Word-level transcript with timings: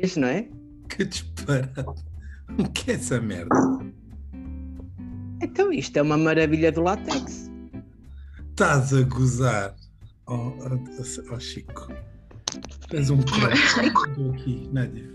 3, 0.00 0.16
não 0.16 0.28
é? 0.28 0.46
Que 0.88 1.04
disparado! 1.04 1.94
O 2.58 2.68
que 2.70 2.92
é 2.92 2.94
essa 2.94 3.20
merda? 3.20 3.54
Então 5.42 5.72
isto 5.72 5.96
é 5.96 6.02
uma 6.02 6.16
maravilha 6.16 6.72
do 6.72 6.82
látex. 6.82 7.50
Estás 8.50 8.92
a 8.92 9.02
gozar, 9.02 9.74
oh, 10.26 10.34
oh, 10.34 11.34
oh 11.34 11.40
Chico. 11.40 11.92
Tens 12.88 13.10
um 13.10 13.18
Estou 13.20 14.32
aqui, 14.32 14.68
Nádia. 14.72 15.08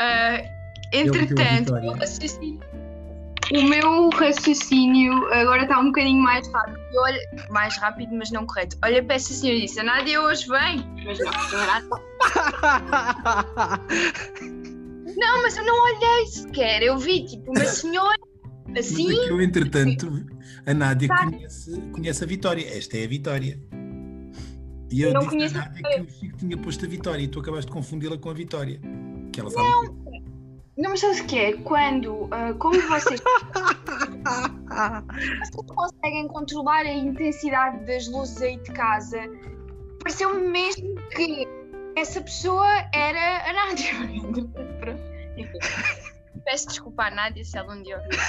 Uh, 0.00 0.48
entretanto, 0.92 1.74
assisti 2.02 2.58
o 3.54 3.62
meu 3.62 4.10
raciocínio 4.10 5.14
agora 5.32 5.62
está 5.62 5.78
um 5.80 5.86
bocadinho 5.86 6.22
mais 6.22 6.46
rápido. 6.52 6.78
Eu 6.92 7.02
olho, 7.02 7.18
mais 7.50 7.76
rápido, 7.78 8.14
mas 8.14 8.30
não 8.30 8.46
correto. 8.46 8.76
Olha 8.84 9.02
para 9.02 9.16
essa 9.16 9.32
senhora 9.32 9.58
e 9.58 9.62
disse: 9.62 9.80
a 9.80 9.84
Nádia 9.84 10.20
hoje 10.20 10.46
vem. 10.48 10.84
Mas 11.04 11.18
não, 11.18 11.32
não 11.32 11.60
era 11.62 11.82
Não, 15.16 15.42
mas 15.42 15.56
eu 15.56 15.64
não 15.64 15.74
olhei 15.84 16.26
sequer. 16.26 16.82
Eu 16.82 16.98
vi 16.98 17.24
tipo 17.24 17.50
uma 17.50 17.64
senhora 17.64 18.18
Mas 18.68 18.86
assim. 18.92 19.10
aquilo, 19.10 19.42
entretanto, 19.42 20.24
a 20.64 20.74
Nádia 20.74 21.08
conhece, 21.08 21.80
conhece 21.92 22.24
a 22.24 22.26
Vitória. 22.26 22.76
Esta 22.76 22.98
é 22.98 23.04
a 23.04 23.08
Vitória. 23.08 23.60
E 24.90 25.02
eu 25.02 25.08
Eu 25.08 25.14
não 25.14 25.20
disse 25.22 25.32
conheço 25.32 25.58
à 25.58 25.62
a 25.62 25.64
Nádia 25.64 25.82
que 25.82 26.00
o 26.00 26.10
Chico 26.10 26.36
tinha 26.36 26.56
posto 26.56 26.84
a 26.84 26.88
Vitória 26.88 27.22
e 27.22 27.28
tu 27.28 27.40
acabaste 27.40 27.66
de 27.66 27.72
confundi-la 27.72 28.16
com 28.16 28.30
a 28.30 28.34
Vitória. 28.34 28.80
Que 29.32 29.40
ela 29.40 29.50
sabe. 29.50 29.66
o 29.66 30.04
quê? 30.04 30.07
Não, 30.78 30.90
mas 30.90 31.00
sabes 31.00 31.20
o 31.20 31.26
que 31.26 31.36
é? 31.36 31.52
Quando, 31.56 32.28
ah, 32.30 32.54
como 32.54 32.80
vocês 32.88 33.20
vocês 34.70 35.66
conseguem 35.74 36.28
controlar 36.28 36.86
a 36.86 36.92
intensidade 36.92 37.84
das 37.84 38.06
luzes 38.06 38.40
aí 38.40 38.56
de 38.58 38.70
casa, 38.70 39.18
pareceu-me 39.98 40.48
mesmo 40.48 40.94
que 41.16 41.48
essa 41.96 42.20
pessoa 42.20 42.64
era 42.94 43.50
a 43.50 43.52
Nádia. 43.52 43.92
Pronto. 44.78 45.02
Enfim. 45.36 45.58
Peço 46.44 46.68
desculpa 46.68 47.06
à 47.06 47.10
Nádia 47.10 47.44
se 47.44 47.58
ela 47.58 47.74
um 47.74 47.82
dia 47.82 47.96
ouvir. 47.98 48.20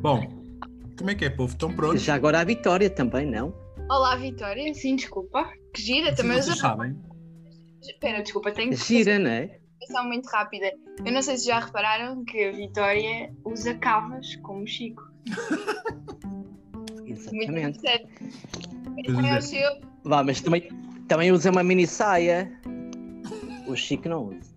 Bom, 0.00 0.26
como 0.96 1.10
é 1.10 1.14
que 1.14 1.26
é, 1.26 1.30
povo? 1.30 1.52
Estão 1.52 1.70
prontos? 1.74 2.00
Já 2.00 2.14
agora 2.14 2.40
a 2.40 2.44
Vitória 2.44 2.88
também, 2.88 3.26
não? 3.26 3.52
Olá, 3.90 4.16
Vitória. 4.16 4.72
Sim, 4.72 4.96
desculpa. 4.96 5.52
Que 5.74 5.82
gira 5.82 6.14
também. 6.14 6.40
Vocês 6.40 6.56
Usa... 6.56 6.60
sabem. 6.62 6.96
Espera, 7.90 8.22
desculpa, 8.22 8.52
tenho 8.52 8.70
que 8.70 8.76
Gira, 8.76 9.18
não 9.18 9.30
é? 9.30 9.58
muito 10.04 10.26
rápida. 10.26 10.72
Eu 11.04 11.12
não 11.12 11.22
sei 11.22 11.36
se 11.36 11.46
já 11.46 11.60
repararam 11.60 12.24
que 12.24 12.44
a 12.44 12.52
Vitória 12.52 13.32
usa 13.44 13.74
cavas 13.74 14.36
como 14.36 14.62
o 14.62 14.66
Chico. 14.66 15.10
Muito 17.06 17.32
Exatamente. 17.32 17.80
sério. 17.80 18.08
É. 18.98 19.10
Eu 19.10 19.34
achei 19.36 19.62
Vá, 20.04 20.22
mas 20.22 20.40
também, 20.40 20.68
também 21.08 21.32
usa 21.32 21.50
uma 21.50 21.62
mini 21.62 21.86
saia. 21.86 22.52
O 23.66 23.74
Chico 23.74 24.08
não 24.08 24.28
usa. 24.28 24.54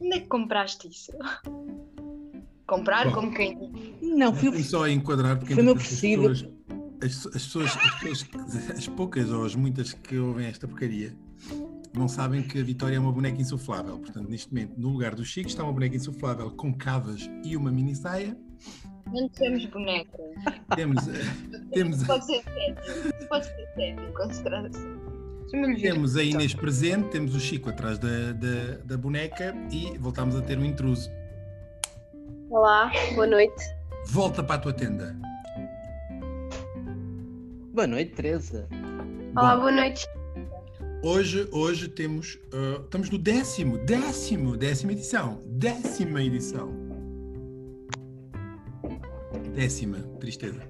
Onde 0.00 0.16
é 0.16 0.20
que 0.20 0.26
compraste 0.26 0.88
isso? 0.88 1.12
Comprar 2.66 3.06
Bom. 3.06 3.12
como 3.14 3.34
quem. 3.34 3.72
Não, 4.02 4.34
fui 4.34 4.62
só 4.62 4.86
enquadrar 4.86 5.38
porque 5.38 5.54
Foi 5.54 5.62
meu 5.62 5.74
as 5.74 5.82
vestido. 5.82 6.28
pessoas, 6.28 6.52
as, 7.02 7.26
as 7.26 7.32
pessoas, 7.32 7.76
as 7.76 8.22
pessoas, 8.22 8.70
as 8.70 8.86
poucas 8.88 9.30
ou 9.30 9.44
as 9.44 9.54
muitas 9.54 9.92
que 9.92 10.18
ouvem 10.18 10.46
esta 10.46 10.68
porcaria 10.68 11.16
não 11.96 12.08
sabem 12.08 12.42
que 12.42 12.58
a 12.58 12.62
Vitória 12.62 12.96
é 12.96 12.98
uma 12.98 13.12
boneca 13.12 13.40
insuflável. 13.40 13.98
Portanto, 13.98 14.28
neste 14.28 14.52
momento, 14.52 14.74
no 14.76 14.90
lugar 14.90 15.14
do 15.14 15.24
Chico 15.24 15.48
está 15.48 15.62
uma 15.62 15.72
boneca 15.72 15.96
insuflável 15.96 16.50
com 16.50 16.74
cavas 16.74 17.30
e 17.44 17.56
uma 17.56 17.70
mini 17.70 17.94
saia. 17.94 18.36
Não 19.12 19.28
temos 19.28 19.64
boneca. 19.66 20.18
Temos, 20.74 21.06
eh, 21.08 21.12
temos, 21.72 22.02
Pode 22.04 22.26
ser 22.26 22.42
sério. 22.42 23.28
Pode 23.28 23.44
ser 23.46 23.68
sério, 23.74 24.12
com 24.12 24.32
certeza. 24.32 25.04
Chama-lhe 25.50 25.74
vir. 25.74 25.92
temos 25.92 26.16
a 26.16 26.22
Inês 26.22 26.54
presente, 26.54 27.10
temos 27.10 27.34
o 27.34 27.40
Chico 27.40 27.70
atrás 27.70 27.98
da, 27.98 28.32
da, 28.32 28.78
da 28.84 28.96
boneca 28.96 29.54
e 29.70 29.96
voltamos 29.98 30.34
a 30.34 30.42
ter 30.42 30.58
um 30.58 30.64
intruso. 30.64 31.10
Olá, 32.50 32.90
boa 33.14 33.26
noite. 33.26 33.62
Volta 34.06 34.42
para 34.42 34.56
a 34.56 34.58
tua 34.58 34.72
tenda. 34.72 35.16
Boa 37.72 37.86
noite, 37.86 38.12
Teresa. 38.12 38.68
Olá, 39.36 39.56
boa 39.56 39.72
noite. 39.72 40.06
Hoje, 41.04 41.46
hoje 41.52 41.86
temos. 41.86 42.38
ah, 42.50 42.80
estamos 42.82 43.10
no 43.10 43.18
décimo, 43.18 43.76
décimo, 43.76 44.56
décima 44.56 44.92
edição. 44.92 45.38
Décima 45.44 46.22
edição. 46.22 46.72
Décima, 49.54 49.98
tristeza. 50.18 50.62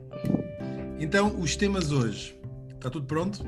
Então, 0.99 1.41
os 1.41 1.55
temas 1.55 1.93
hoje. 1.93 2.37
Está 2.75 2.91
tudo 2.91 3.07
pronto? 3.07 3.45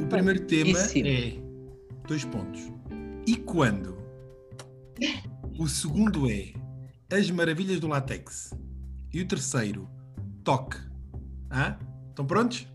O 0.00 0.06
primeiro 0.06 0.46
tema 0.46 0.78
é. 1.04 1.34
Dois 2.08 2.24
pontos. 2.24 2.62
E 3.26 3.36
quando? 3.36 3.98
O 5.58 5.68
segundo 5.68 6.30
é. 6.30 6.54
As 7.12 7.30
maravilhas 7.30 7.78
do 7.78 7.88
látex. 7.88 8.54
E 9.12 9.20
o 9.20 9.28
terceiro, 9.28 9.86
toque. 10.42 10.78
Hã? 11.52 11.78
Estão 12.08 12.24
prontos? 12.24 12.66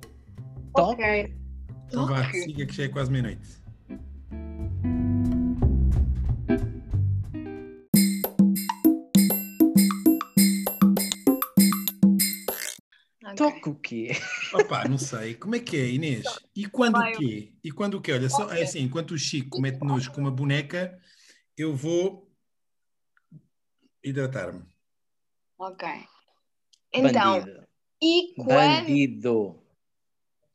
Toque. 0.76 1.02
Ok. 1.02 1.41
Então 1.92 2.08
vá, 2.08 2.24
siga 2.32 2.66
que 2.66 2.74
já 2.74 2.84
é 2.86 2.88
quase 2.88 3.12
meia-noite. 3.12 3.62
Toque 13.36 13.70
o 13.70 13.76
quê? 13.76 14.12
Opa, 14.54 14.88
não 14.88 14.98
sei. 14.98 15.36
Como 15.36 15.54
é 15.54 15.60
que 15.60 15.76
é, 15.76 15.90
Inês? 15.90 16.24
E 16.56 16.66
quando 16.66 16.94
Vai, 16.94 17.14
o 17.14 17.18
quê? 17.18 17.54
E 17.62 17.72
quando 17.72 17.96
o 17.96 18.02
quê? 18.02 18.14
Olha, 18.14 18.30
só, 18.30 18.50
é 18.52 18.62
assim, 18.62 18.80
enquanto 18.80 19.12
o 19.12 19.18
Chico 19.18 19.60
mete-nos 19.60 20.08
com 20.08 20.22
uma 20.22 20.32
boneca, 20.32 20.98
eu 21.58 21.76
vou 21.76 22.32
hidratar-me. 24.02 24.64
Ok. 25.58 25.88
Então, 26.94 27.40
Bandido. 27.40 27.68
e 28.02 28.34
quando. 28.36 28.48
Bandido. 28.48 29.61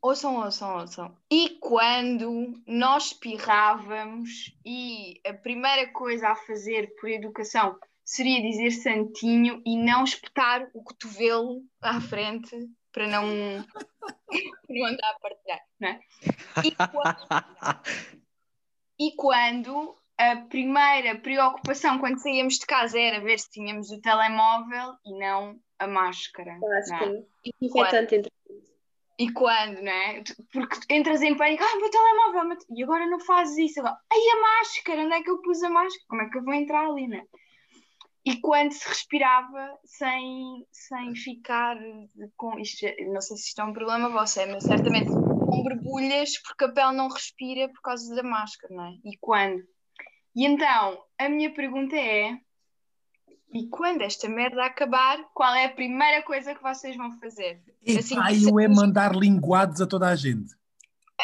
Ouçam, 0.00 0.36
ouçam, 0.36 0.78
ouçam. 0.78 1.16
E 1.30 1.58
quando 1.60 2.52
nós 2.66 3.06
espirrávamos 3.06 4.56
e 4.64 5.20
a 5.26 5.32
primeira 5.32 5.92
coisa 5.92 6.28
a 6.28 6.36
fazer 6.36 6.94
por 7.00 7.08
educação 7.08 7.78
seria 8.04 8.40
dizer 8.40 8.70
santinho 8.70 9.60
e 9.66 9.76
não 9.76 10.04
espetar 10.04 10.68
o 10.72 10.82
cotovelo 10.82 11.62
à 11.80 12.00
frente 12.00 12.56
para 12.92 13.08
não, 13.08 13.26
não 14.70 14.86
andar 14.86 15.10
a 15.10 15.20
partilhar, 15.20 15.60
não 15.80 15.88
é? 15.88 16.00
E 16.64 16.72
quando, 16.72 17.26
e 18.98 19.16
quando 19.16 19.96
a 20.18 20.36
primeira 20.36 21.18
preocupação 21.18 21.98
quando 21.98 22.22
saíamos 22.22 22.54
de 22.54 22.66
casa 22.66 22.98
era 22.98 23.20
ver 23.20 23.38
se 23.38 23.50
tínhamos 23.50 23.90
o 23.90 24.00
telemóvel 24.00 24.94
e 25.04 25.18
não 25.18 25.58
a 25.78 25.86
máscara. 25.86 26.52
Ah, 26.52 26.58
não 26.58 26.74
é? 26.74 26.82
sim. 26.82 27.26
E 27.44 27.50
Desinfetante 27.60 28.14
entre 28.14 28.32
e 29.18 29.32
quando, 29.32 29.80
né? 29.80 30.22
Porque 30.52 30.80
tu 30.80 30.86
entras 30.90 31.22
em 31.22 31.36
pânico, 31.36 31.64
ai, 31.64 31.76
meu 31.76 31.90
telemóvel, 31.90 32.44
meu 32.44 32.58
e 32.70 32.82
agora 32.82 33.06
não 33.06 33.20
fazes 33.20 33.56
isso. 33.56 33.80
Agora, 33.80 33.96
ai, 34.12 34.18
a 34.18 34.42
máscara, 34.42 35.02
onde 35.02 35.14
é 35.14 35.22
que 35.22 35.30
eu 35.30 35.40
pus 35.40 35.62
a 35.62 35.70
máscara? 35.70 36.04
Como 36.08 36.22
é 36.22 36.28
que 36.28 36.38
eu 36.38 36.44
vou 36.44 36.54
entrar 36.54 36.86
ali, 36.86 37.08
né? 37.08 37.22
E 38.24 38.40
quando 38.40 38.72
se 38.72 38.86
respirava 38.88 39.78
sem, 39.84 40.66
sem 40.72 41.14
ficar 41.14 41.78
com 42.36 42.58
isto, 42.58 42.84
não 43.12 43.20
sei 43.20 43.36
se 43.36 43.48
isto 43.48 43.60
é 43.60 43.64
um 43.64 43.72
problema 43.72 44.08
vosso, 44.08 44.40
é, 44.40 44.46
mas 44.46 44.64
certamente 44.64 45.12
com 45.46 45.62
borbulhas, 45.62 46.36
porque 46.42 46.64
a 46.64 46.72
pele 46.72 46.96
não 46.96 47.08
respira 47.08 47.68
por 47.68 47.80
causa 47.80 48.12
da 48.14 48.24
máscara, 48.24 48.74
não 48.74 48.84
é? 48.84 48.92
E 49.04 49.16
quando? 49.20 49.62
E 50.34 50.44
então, 50.44 51.02
a 51.18 51.28
minha 51.28 51.54
pergunta 51.54 51.96
é: 51.96 52.36
e 53.52 53.66
quando 53.68 54.02
esta 54.02 54.28
merda 54.28 54.64
acabar, 54.64 55.18
qual 55.34 55.54
é 55.54 55.66
a 55.66 55.70
primeira 55.70 56.22
coisa 56.22 56.54
que 56.54 56.62
vocês 56.62 56.96
vão 56.96 57.12
fazer? 57.18 57.60
Assim, 57.86 58.14
Epá, 58.16 58.34
se- 58.34 58.44
eu 58.50 58.58
é 58.60 58.68
mandar 58.68 59.14
linguados 59.14 59.80
a 59.80 59.86
toda 59.86 60.08
a 60.08 60.16
gente. 60.16 60.54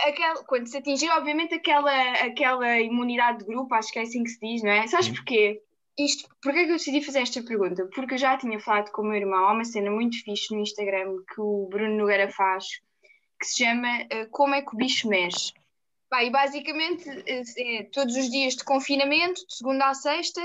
aquela, 0.06 0.42
quando 0.44 0.66
se 0.66 0.76
atingir, 0.76 1.10
obviamente, 1.10 1.54
aquela, 1.54 1.92
aquela 2.24 2.80
imunidade 2.80 3.38
de 3.40 3.44
grupo, 3.44 3.74
acho 3.74 3.92
que 3.92 3.98
é 3.98 4.02
assim 4.02 4.22
que 4.24 4.30
se 4.30 4.40
diz, 4.40 4.62
não 4.62 4.70
é? 4.70 4.86
Sabes 4.86 5.06
Sim. 5.06 5.14
porquê? 5.14 5.60
Isto, 5.98 6.26
porquê 6.42 6.60
é 6.60 6.64
que 6.64 6.70
eu 6.70 6.76
decidi 6.76 7.02
fazer 7.02 7.20
esta 7.20 7.42
pergunta? 7.42 7.86
Porque 7.94 8.14
eu 8.14 8.18
já 8.18 8.36
tinha 8.38 8.58
falado 8.58 8.90
com 8.92 9.02
o 9.02 9.04
meu 9.04 9.16
irmão, 9.16 9.44
há 9.46 9.52
uma 9.52 9.64
cena 9.64 9.90
muito 9.90 10.22
fixe 10.24 10.54
no 10.54 10.62
Instagram 10.62 11.16
que 11.34 11.38
o 11.40 11.68
Bruno 11.70 11.96
Nogueira 11.98 12.30
faz, 12.30 12.64
que 13.38 13.46
se 13.46 13.64
chama 13.64 13.88
eh, 14.08 14.26
Como 14.30 14.54
é 14.54 14.62
que 14.62 14.72
o 14.74 14.76
bicho 14.78 15.06
mexe. 15.08 15.52
Pá, 16.08 16.24
e 16.24 16.30
basicamente, 16.30 17.06
eh, 17.26 17.42
é 17.58 17.82
todos 17.84 18.16
os 18.16 18.30
dias 18.30 18.54
de 18.56 18.64
confinamento, 18.64 19.46
de 19.46 19.54
segunda 19.54 19.86
à 19.90 19.92
sexta, 19.94 20.40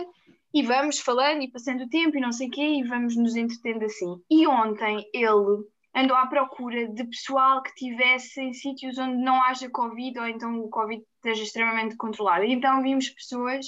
e 0.57 0.63
vamos 0.63 1.00
falando 1.00 1.44
e 1.44 1.51
passando 1.51 1.83
o 1.83 1.89
tempo 1.89 2.18
e 2.18 2.19
não 2.19 2.31
sei 2.31 2.48
o 2.48 2.51
quê, 2.51 2.80
e 2.80 2.83
vamos 2.83 3.15
nos 3.15 3.36
entretendo 3.36 3.86
assim. 3.86 4.19
E 4.27 4.48
ontem 4.48 5.07
ele 5.13 5.63
andou 5.95 6.18
à 6.18 6.25
procura 6.25 6.88
de 6.88 7.04
pessoal 7.04 7.62
que 7.62 7.75
tivesse 7.75 8.42
em 8.42 8.54
sítios 8.54 8.98
onde 8.98 9.18
não 9.18 9.39
haja 9.44 9.69
Covid 9.69 10.18
ou 10.18 10.27
então 10.27 10.59
o 10.62 10.69
Covid 10.69 11.04
esteja 11.18 11.44
extremamente 11.44 11.95
controlado. 11.95 12.44
E 12.44 12.51
então 12.51 12.81
vimos 12.81 13.07
pessoas 13.07 13.68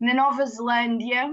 na 0.00 0.12
Nova 0.12 0.44
Zelândia 0.44 1.30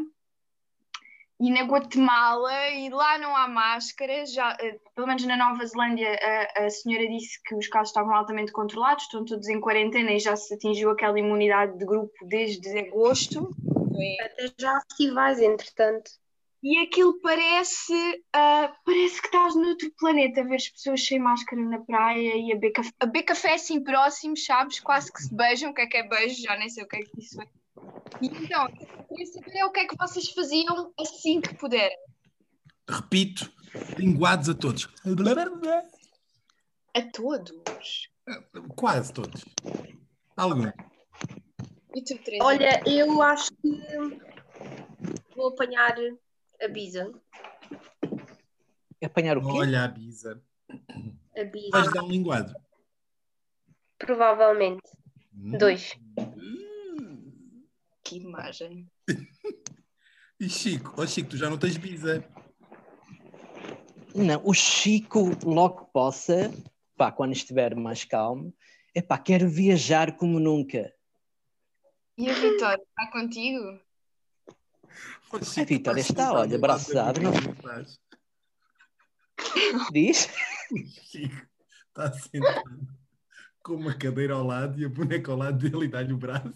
e 1.39 1.49
na 1.49 1.63
Guatemala 1.63 2.69
e 2.69 2.87
lá 2.91 3.17
não 3.17 3.35
há 3.35 3.47
máscaras. 3.47 4.31
Já, 4.31 4.55
eh, 4.61 4.77
pelo 4.93 5.07
menos 5.07 5.25
na 5.25 5.35
Nova 5.35 5.65
Zelândia 5.65 6.15
a, 6.21 6.65
a 6.65 6.69
senhora 6.69 7.07
disse 7.07 7.41
que 7.43 7.55
os 7.55 7.67
casos 7.67 7.89
estavam 7.89 8.13
altamente 8.13 8.51
controlados, 8.51 9.05
estão 9.05 9.25
todos 9.25 9.49
em 9.49 9.59
quarentena 9.59 10.11
e 10.11 10.19
já 10.19 10.35
se 10.35 10.53
atingiu 10.53 10.91
aquela 10.91 11.17
imunidade 11.17 11.75
de 11.75 11.85
grupo 11.85 12.13
desde 12.27 12.77
agosto. 12.77 13.49
Até 14.21 14.53
já 14.59 14.77
há 14.77 14.81
festivais, 14.81 15.39
entretanto. 15.39 16.11
E 16.63 16.77
aquilo 16.77 17.19
parece, 17.21 18.23
ah, 18.33 18.71
parece 18.85 19.19
que 19.19 19.27
estás 19.27 19.55
noutro 19.55 19.91
planeta, 19.97 20.41
a 20.41 20.43
ver 20.43 20.57
as 20.57 20.69
pessoas 20.69 21.03
sem 21.03 21.17
máscara 21.17 21.59
na 21.61 21.79
praia 21.79 22.37
e 22.37 22.51
a 22.51 22.55
beber 22.55 22.71
café, 22.71 22.91
a 22.99 23.05
beber 23.07 23.23
café 23.23 23.53
assim 23.55 23.83
próximos, 23.83 24.45
sabes? 24.45 24.79
Quase 24.79 25.11
que 25.11 25.23
se 25.23 25.33
beijam, 25.33 25.71
o 25.71 25.73
que 25.73 25.81
é 25.81 25.87
que 25.87 25.97
é 25.97 26.07
beijo, 26.07 26.43
já 26.43 26.55
nem 26.55 26.69
sei 26.69 26.83
o 26.83 26.87
que 26.87 26.97
é 26.97 26.99
que 26.99 27.19
isso 27.19 27.41
é. 27.41 27.47
E 28.21 28.27
então, 28.27 28.67
eu 28.69 29.03
queria 29.05 29.25
saber 29.25 29.57
é 29.57 29.65
o 29.65 29.71
que 29.71 29.79
é 29.79 29.87
que 29.87 29.97
vocês 29.97 30.29
faziam 30.29 30.93
assim 30.99 31.41
que 31.41 31.55
puderem. 31.55 31.97
Repito, 32.87 33.51
linguados 33.97 34.47
a 34.47 34.53
todos. 34.53 34.87
A 36.93 37.01
todos. 37.01 38.09
Quase 38.75 39.13
todos. 39.13 39.43
Algum. 40.37 40.71
E 41.93 42.01
tu, 42.01 42.17
Teresa? 42.19 42.43
Olha, 42.43 42.81
eu 42.87 43.21
acho 43.21 43.51
que 43.61 43.69
vou 45.35 45.49
apanhar 45.49 45.95
a 46.61 46.67
Bisa. 46.69 47.11
Apanhar 49.03 49.37
o 49.37 49.41
quê? 49.41 49.57
Olha 49.57 49.83
a 49.83 49.87
Bisa. 49.87 50.41
A 51.37 51.43
Bisa. 51.43 51.69
Vais 51.71 51.91
dar 51.91 52.03
um 52.03 52.09
linguado. 52.09 52.55
Provavelmente. 53.97 54.89
Hum. 55.33 55.57
Dois. 55.57 55.97
que 58.03 58.17
imagem. 58.17 58.89
E 60.39 60.49
Chico? 60.49 60.95
Ó 60.97 61.05
Chico, 61.05 61.29
tu 61.29 61.37
já 61.37 61.51
não 61.51 61.57
tens 61.59 61.77
Bisa. 61.77 62.27
Não, 64.15 64.41
o 64.43 64.55
Chico, 64.55 65.37
logo 65.45 65.85
que 65.85 65.93
possa, 65.93 66.51
pá, 66.97 67.11
quando 67.11 67.33
estiver 67.33 67.75
mais 67.75 68.03
calmo, 68.05 68.51
é 68.95 69.03
pá, 69.03 69.19
quero 69.19 69.47
viajar 69.47 70.17
como 70.17 70.39
nunca. 70.39 70.91
E 72.21 72.29
a 72.29 72.33
Vitória, 72.33 72.83
está 72.83 73.11
contigo? 73.11 73.81
A 75.33 75.63
Vitória 75.63 76.01
está, 76.01 76.25
olha, 76.25 76.29
ao 76.29 76.35
lado 76.35 76.49
da 76.51 76.55
abraçado, 76.57 77.19
Vitória, 77.19 77.41
não- 77.41 77.47
não 77.47 77.53
estás? 77.53 77.99
Diz? 79.91 80.29
O 80.71 80.77
Chico 80.87 81.47
está 81.87 82.13
sentado 82.13 82.87
com 83.63 83.73
uma 83.73 83.97
cadeira 83.97 84.35
ao 84.35 84.43
lado 84.45 84.79
e 84.79 84.85
a 84.85 84.89
boneca 84.89 85.31
ao 85.31 85.37
lado 85.39 85.57
dele 85.57 85.85
e 85.85 85.87
dá-lhe 85.87 86.13
o 86.13 86.17
braço. 86.17 86.53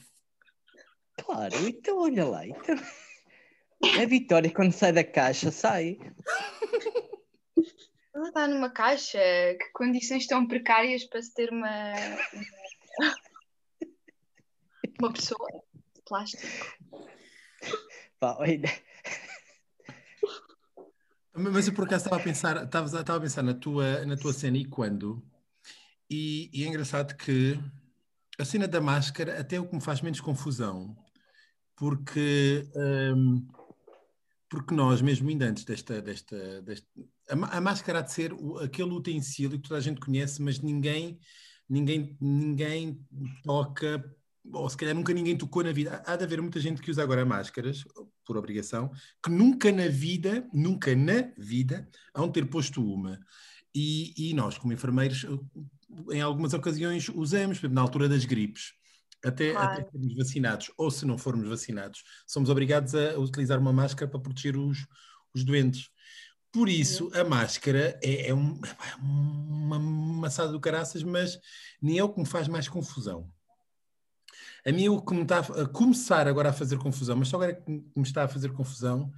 Claro, 1.17 1.55
então 1.67 1.97
olha 2.03 2.25
lá. 2.25 2.45
Então... 2.45 2.75
A 3.99 4.05
Vitória, 4.05 4.53
quando 4.53 4.71
sai 4.71 4.91
da 4.93 5.03
caixa, 5.03 5.49
sai. 5.51 5.97
Ela 8.13 8.27
está 8.27 8.47
numa 8.47 8.69
caixa. 8.69 9.17
Que 9.17 9.71
condições 9.73 10.27
tão 10.27 10.47
precárias 10.47 11.05
para 11.05 11.21
se 11.23 11.33
ter 11.33 11.49
uma. 11.51 11.93
Uma 14.99 15.11
pessoa 15.11 15.47
de 15.93 16.01
plástico. 16.07 16.43
Pá, 18.19 18.35
olha, 18.39 18.61
Mas 21.33 21.67
eu 21.67 21.73
por 21.73 21.85
acaso 21.85 22.05
estava 22.05 22.21
a 22.21 22.23
pensar, 22.23 22.63
estava, 22.63 22.85
estava 22.87 23.17
a 23.17 23.21
pensar 23.21 23.43
na 23.43 23.53
tua, 23.53 24.05
na 24.05 24.15
tua 24.15 24.31
cena 24.31 24.57
e 24.57 24.65
quando. 24.65 25.21
E, 26.09 26.49
e 26.53 26.63
é 26.63 26.67
engraçado 26.67 27.15
que 27.17 27.59
a 28.39 28.45
cena 28.45 28.67
da 28.67 28.79
máscara 28.79 29.39
até 29.39 29.57
é 29.57 29.59
o 29.59 29.67
que 29.67 29.75
me 29.75 29.81
faz 29.81 30.01
menos 30.01 30.21
confusão, 30.21 30.95
porque, 31.75 32.63
hum, 33.15 33.45
porque 34.49 34.73
nós, 34.73 35.01
mesmo 35.01 35.27
ainda 35.29 35.45
antes 35.45 35.65
desta. 35.65 36.01
desta, 36.01 36.61
desta 36.61 36.87
a, 37.29 37.57
a 37.57 37.61
máscara 37.61 37.99
há 37.99 38.01
de 38.01 38.13
ser 38.13 38.31
o- 38.31 38.59
aquele 38.59 38.91
utensílio 38.91 39.59
que 39.59 39.67
toda 39.67 39.77
a 39.77 39.81
gente 39.83 39.99
conhece, 39.99 40.41
mas 40.41 40.59
ninguém, 40.59 41.19
ninguém, 41.67 42.15
ninguém 42.21 43.05
toca, 43.43 44.15
ou 44.51 44.69
se 44.69 44.77
calhar 44.77 44.95
nunca 44.95 45.13
ninguém 45.13 45.37
tocou 45.37 45.63
na 45.63 45.71
vida. 45.71 46.01
Há 46.05 46.15
de 46.15 46.23
haver 46.23 46.41
muita 46.41 46.59
gente 46.59 46.81
que 46.81 46.91
usa 46.91 47.03
agora 47.03 47.25
máscaras, 47.25 47.83
por 48.25 48.37
obrigação, 48.37 48.91
que 49.23 49.29
nunca 49.29 49.71
na 49.71 49.87
vida, 49.87 50.47
nunca 50.53 50.95
na 50.95 51.31
vida, 51.37 51.87
hão 52.13 52.31
ter 52.31 52.45
posto 52.45 52.83
uma. 52.83 53.19
E, 53.73 54.29
e 54.29 54.33
nós, 54.33 54.57
como 54.57 54.73
enfermeiros, 54.73 55.25
em 56.11 56.21
algumas 56.21 56.53
ocasiões 56.53 57.09
usamos, 57.09 57.61
na 57.63 57.81
altura 57.81 58.07
das 58.07 58.25
gripes, 58.25 58.73
até, 59.23 59.51
Claro. 59.51 59.81
até 59.81 59.91
sermos 59.91 60.15
vacinados, 60.15 60.71
ou 60.77 60.89
se 60.91 61.05
não 61.05 61.17
formos 61.17 61.47
vacinados, 61.47 62.03
somos 62.27 62.49
obrigados 62.49 62.93
a 62.95 63.17
utilizar 63.19 63.59
uma 63.59 63.73
máscara 63.73 64.09
para 64.09 64.19
proteger 64.19 64.55
os, 64.57 64.85
os 65.33 65.43
doentes. 65.43 65.89
Por 66.51 66.69
isso, 66.69 67.11
a 67.13 67.23
máscara 67.23 67.99
é, 68.01 68.29
é 68.29 68.33
um- 68.33 68.59
é 68.63 68.95
uma 69.01 69.77
maçada 69.77 70.51
do 70.53 70.59
caraças, 70.59 71.03
mas 71.03 71.37
nem 71.81 71.97
é 71.97 72.03
o 72.03 72.13
que 72.13 72.19
me 72.19 72.25
faz 72.25 72.47
mais 72.47 72.69
confusão. 72.69 73.29
A 74.65 74.71
mim, 74.71 74.89
o 74.89 75.01
que 75.01 75.13
me 75.13 75.21
está 75.21 75.39
a 75.39 75.67
começar 75.67 76.27
agora 76.27 76.49
a 76.49 76.53
fazer 76.53 76.77
confusão, 76.77 77.15
mas 77.15 77.27
só 77.27 77.37
agora 77.37 77.53
que 77.53 77.71
me 77.71 78.03
está 78.03 78.23
a 78.23 78.27
fazer 78.27 78.51
confusão, 78.51 79.11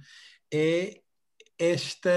é 0.52 1.00
esta 1.58 2.10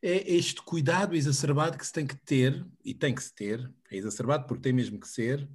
é 0.00 0.34
este 0.34 0.60
cuidado 0.60 1.16
exacerbado 1.16 1.78
que 1.78 1.86
se 1.86 1.92
tem 1.92 2.06
que 2.06 2.16
ter, 2.16 2.64
e 2.84 2.92
tem 2.92 3.14
que 3.14 3.22
se 3.22 3.34
ter, 3.34 3.72
é 3.90 3.96
exacerbado 3.96 4.46
porque 4.46 4.62
tem 4.62 4.72
mesmo 4.72 5.00
que 5.00 5.08
ser, 5.08 5.48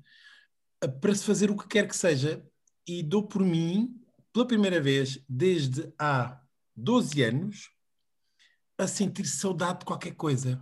para 1.00 1.14
se 1.14 1.24
fazer 1.24 1.52
o 1.52 1.56
que 1.56 1.68
quer 1.68 1.88
que 1.88 1.96
seja. 1.96 2.44
E 2.88 3.04
dou 3.04 3.28
por 3.28 3.44
mim, 3.44 4.02
pela 4.34 4.48
primeira 4.48 4.82
vez 4.82 5.24
desde 5.30 5.94
há 6.00 6.42
12 6.76 7.22
anos, 7.22 7.70
a 8.76 8.88
sentir 8.88 9.28
saudade 9.28 9.80
de 9.80 9.86
qualquer 9.86 10.16
coisa. 10.16 10.60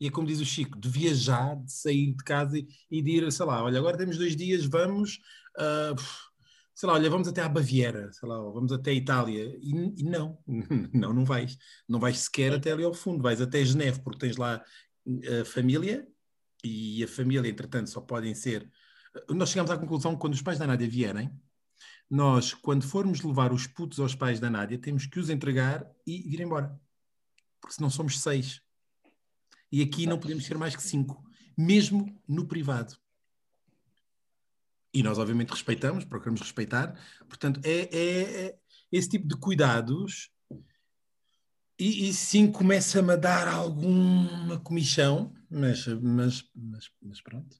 E 0.00 0.06
é 0.06 0.10
como 0.10 0.26
diz 0.26 0.40
o 0.40 0.44
Chico, 0.44 0.78
de 0.78 0.88
viajar, 0.88 1.56
de 1.56 1.72
sair 1.72 2.12
de 2.12 2.24
casa 2.24 2.58
e, 2.58 2.68
e 2.90 3.02
de 3.02 3.10
ir, 3.10 3.32
sei 3.32 3.46
lá, 3.46 3.62
olha, 3.62 3.78
agora 3.78 3.96
temos 3.96 4.16
dois 4.16 4.36
dias, 4.36 4.64
vamos, 4.64 5.18
ah, 5.58 5.94
sei 6.74 6.88
lá, 6.88 6.94
olha, 6.94 7.10
vamos 7.10 7.26
até 7.26 7.42
à 7.42 7.48
Baviera, 7.48 8.12
sei 8.12 8.28
lá, 8.28 8.38
vamos 8.38 8.72
até 8.72 8.92
a 8.92 8.94
Itália. 8.94 9.58
E, 9.60 9.70
e 10.00 10.04
não, 10.04 10.38
não, 10.94 11.12
não 11.12 11.24
vais. 11.24 11.58
Não 11.88 11.98
vais 11.98 12.18
sequer 12.20 12.54
até 12.54 12.72
ali 12.72 12.84
ao 12.84 12.94
fundo, 12.94 13.22
vais 13.22 13.40
até 13.40 13.64
Geneve, 13.64 14.00
porque 14.00 14.20
tens 14.20 14.36
lá 14.36 14.62
a 15.40 15.44
família, 15.44 16.06
e 16.64 17.02
a 17.02 17.08
família, 17.08 17.48
entretanto, 17.48 17.90
só 17.90 18.00
podem 18.00 18.34
ser. 18.34 18.70
Nós 19.28 19.50
chegamos 19.50 19.70
à 19.70 19.78
conclusão 19.78 20.14
que 20.14 20.20
quando 20.20 20.34
os 20.34 20.42
pais 20.42 20.58
da 20.58 20.66
Nádia 20.66 20.88
vierem, 20.88 21.30
nós, 22.10 22.54
quando 22.54 22.84
formos 22.86 23.22
levar 23.22 23.52
os 23.52 23.66
putos 23.66 24.00
aos 24.00 24.14
pais 24.14 24.40
da 24.40 24.50
Nádia, 24.50 24.78
temos 24.78 25.06
que 25.06 25.18
os 25.18 25.30
entregar 25.30 25.88
e 26.06 26.22
vir 26.28 26.40
embora. 26.40 26.78
Porque 27.60 27.74
senão 27.74 27.90
somos 27.90 28.20
seis. 28.20 28.60
E 29.70 29.82
aqui 29.82 30.06
não 30.06 30.18
podemos 30.18 30.44
ser 30.46 30.56
mais 30.56 30.74
que 30.74 30.82
cinco, 30.82 31.22
mesmo 31.56 32.18
no 32.26 32.46
privado. 32.46 32.96
E 34.92 35.02
nós, 35.02 35.18
obviamente, 35.18 35.50
respeitamos, 35.50 36.04
procuramos 36.04 36.40
respeitar. 36.40 36.98
Portanto, 37.28 37.60
é, 37.62 37.88
é- 37.94 38.46
é 38.46 38.58
esse 38.90 39.08
tipo 39.08 39.28
de 39.28 39.36
cuidados. 39.36 40.30
E, 41.78 42.08
e 42.08 42.12
sim, 42.12 42.50
começa-me 42.50 43.12
a 43.12 43.16
dar 43.16 43.46
alguma 43.46 44.58
comichão, 44.60 45.32
mas, 45.48 45.86
mas, 45.86 46.50
mas, 46.54 46.90
mas 47.00 47.20
pronto. 47.20 47.56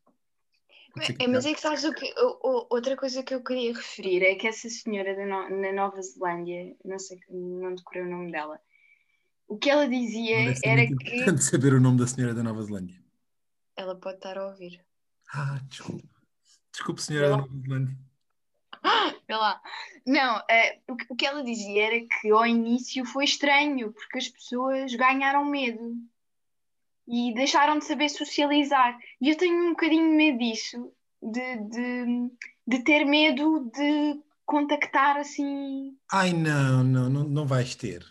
É, 1.21 1.29
mas 1.29 1.47
é 1.47 1.55
que 1.55 1.61
sabes 1.61 1.85
o 1.85 1.93
que? 1.93 2.13
o- 2.19 2.39
o- 2.43 2.67
outra 2.71 2.97
coisa 2.97 3.23
que 3.23 3.33
eu 3.33 3.45
queria 3.45 3.73
referir 3.73 4.25
é 4.25 4.35
que 4.35 4.49
essa 4.49 4.69
senhora 4.69 5.15
No- 5.25 5.61
na 5.61 5.73
Nova 5.73 6.03
Zelândia, 6.03 6.75
não 6.85 6.99
sei, 6.99 7.21
não 7.31 7.75
decorei 7.75 8.03
o 8.03 8.11
nome 8.11 8.33
dela, 8.33 8.59
o 9.49 9.57
que 9.57 9.71
ela 9.71 9.89
dizia 9.89 10.55
era 10.63 10.85
muito 10.87 10.99
que. 10.99 11.17
importante 11.17 11.43
saber 11.43 11.73
o 11.73 11.81
nome 11.81 11.99
da 11.99 12.07
senhora 12.07 12.35
da 12.35 12.43
Nova 12.43 12.63
Zelândia. 12.63 13.03
Ela 13.75 13.97
pode 13.97 14.17
estar 14.17 14.37
a 14.37 14.47
ouvir. 14.47 14.85
Ah, 15.33 15.61
desculpe. 15.69 16.09
Desculpe, 16.71 17.03
senhora 17.03 17.31
da 17.31 17.37
Nova 17.39 17.59
Zelândia. 17.59 17.99
Vê 19.27 19.35
lá. 19.35 19.61
Não, 20.07 20.43
eh, 20.51 20.81
o, 20.89 20.97
que, 20.97 21.15
que 21.17 21.27
ela 21.27 21.43
dizia 21.43 21.87
era 21.87 22.01
que 22.01 22.31
ao 22.31 22.47
início 22.47 23.05
foi 23.05 23.25
estranho, 23.25 23.93
porque 23.93 24.19
as 24.19 24.29
pessoas 24.29 24.95
ganharam 24.95 25.45
medo 25.45 25.97
e 27.07 27.35
deixaram 27.35 27.79
de 27.79 27.87
saber 27.87 28.11
socializar. 28.11 28.99
E 29.21 29.31
eu 29.31 29.37
tenho 29.37 29.67
um 29.67 29.71
bocadinho 29.71 30.15
medo 30.15 30.39
disso, 30.39 30.93
de, 31.23 31.57
de, 31.57 32.31
de 32.67 32.85
ter 32.85 33.05
medo 33.05 33.71
de 33.75 34.21
contactar 34.45 35.17
assim. 35.17 35.97
Ai, 36.13 36.33
não, 36.33 36.85
não, 36.85 37.11
não, 37.11 37.25
não 37.25 37.47
vais 37.47 37.75
ter. 37.75 38.05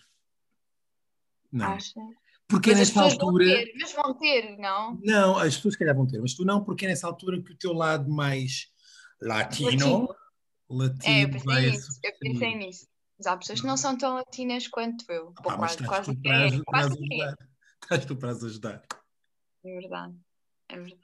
Não. 1.51 1.65
Acha? 1.73 1.99
Porque 2.47 2.69
é 2.69 2.73
Mas 2.73 2.81
as 2.81 2.87
nessa 2.95 3.03
pessoas 3.09 3.23
altura. 3.23 3.45
vão 3.45 3.55
ter, 3.55 3.73
mas 3.79 3.93
vão 3.93 4.13
ter, 4.17 4.57
não? 4.57 4.99
Não, 5.03 5.37
as 5.37 5.55
pessoas 5.55 5.73
se 5.73 5.79
calhar 5.79 5.95
vão 5.95 6.07
ter, 6.07 6.19
mas 6.21 6.33
tu 6.33 6.45
não, 6.45 6.63
porque 6.63 6.85
é 6.85 6.89
nessa 6.89 7.05
altura 7.07 7.41
que 7.41 7.51
o 7.51 7.57
teu 7.57 7.73
lado 7.73 8.09
mais 8.09 8.67
latino, 9.21 10.07
latino, 10.69 11.03
É, 11.03 11.23
eu 11.23 11.29
pensei 11.29 11.71
nisso, 11.71 11.99
eu 12.03 12.11
pensei 12.19 12.55
nisso. 12.55 12.87
Mas 13.17 13.27
há 13.27 13.35
pessoas 13.37 13.61
que 13.61 13.67
não 13.67 13.75
são 13.77 13.97
tão 13.97 14.13
latinas 14.15 14.67
quanto 14.67 15.03
eu. 15.11 15.33
Ah, 15.39 15.57
mas 15.57 15.75
quase, 15.75 15.87
quase 15.87 16.15
tu 16.15 16.21
para 16.21 16.45
é. 16.45 16.61
Quase 16.65 16.89
é. 16.89 17.15
ajudar. 17.15 17.37
Estás 17.83 18.05
tu 18.05 18.15
para 18.15 18.31
as 18.31 18.43
ajudar. 18.43 18.83
É 19.65 19.79
verdade. 19.79 20.15
É 20.69 20.75
verdade. 20.75 21.01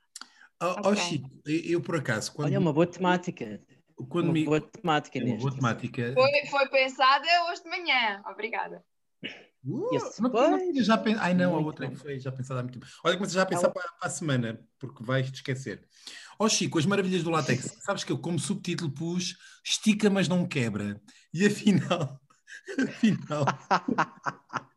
Ó 0.62 0.68
ó, 0.68 0.90
Ok. 0.92 0.96
Chico, 0.98 1.30
eu, 1.46 1.82
por 1.82 1.96
acaso, 1.98 2.32
quando, 2.32 2.48
Olha, 2.50 2.60
uma 2.60 2.72
boa 2.72 2.86
temática. 2.88 3.60
quando 4.10 4.26
Uma 4.26 4.34
me. 4.34 4.46
boa 4.46 4.62
temática 4.62 5.18
uma 5.20 5.26
neste. 5.26 5.42
boa 5.42 5.56
temática. 5.56 6.14
Foi, 6.14 6.46
foi 6.50 6.70
pensada 6.70 7.26
hoje 7.50 7.64
de 7.64 7.70
manhã. 7.70 8.22
Obrigada. 8.28 8.84
Uh, 9.66 9.88
não, 10.20 10.84
já 10.84 10.98
pen- 10.98 11.16
Ai 11.18 11.34
não, 11.34 11.56
a 11.56 11.60
outra 11.60 11.90
que 11.90 11.96
foi 11.96 12.20
já 12.20 12.30
pensada 12.34 12.60
há 12.60 12.64
muito 12.64 12.80
tempo. 12.80 12.92
Olha, 13.02 13.16
começa 13.16 13.34
já 13.34 13.44
a 13.44 13.46
pensar 13.46 13.70
para, 13.70 13.90
para 13.94 14.08
a 14.08 14.10
semana, 14.10 14.60
porque 14.78 15.02
vais 15.04 15.32
te 15.32 15.36
esquecer. 15.36 15.88
Ó 16.38 16.50
Chico, 16.50 16.78
as 16.78 16.86
maravilhas 16.86 17.24
do 17.24 17.30
látex. 17.30 17.78
Sabes 17.82 18.04
que 18.04 18.12
eu, 18.12 18.18
como 18.18 18.38
subtítulo, 18.38 18.92
pus 18.92 19.38
estica, 19.64 20.10
mas 20.10 20.28
não 20.28 20.46
quebra. 20.46 21.02
E 21.34 21.46
afinal, 21.46 22.20
afinal. 22.78 23.46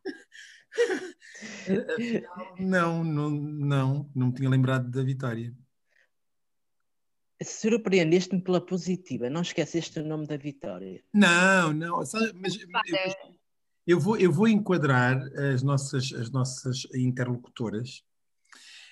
afinal, 1.96 2.56
não, 2.56 3.02
não, 3.02 3.30
não, 3.30 4.10
não 4.14 4.26
me 4.28 4.34
tinha 4.34 4.48
lembrado 4.48 4.88
da 4.88 5.02
vitória. 5.02 5.52
Surpreendeste-me 7.42 8.40
pela 8.40 8.64
positiva. 8.64 9.28
Não 9.28 9.42
esqueceste 9.42 9.98
o 9.98 10.06
nome 10.06 10.26
da 10.26 10.36
vitória. 10.36 11.02
Não, 11.12 11.72
não, 11.72 12.06
sabe, 12.06 12.32
mas 12.34 12.56
eu, 12.58 12.68
eu 13.86 14.00
vou, 14.00 14.16
eu 14.16 14.32
vou 14.32 14.48
enquadrar 14.48 15.20
as 15.54 15.62
nossas, 15.62 16.12
as 16.12 16.30
nossas 16.30 16.86
interlocutoras. 16.94 18.02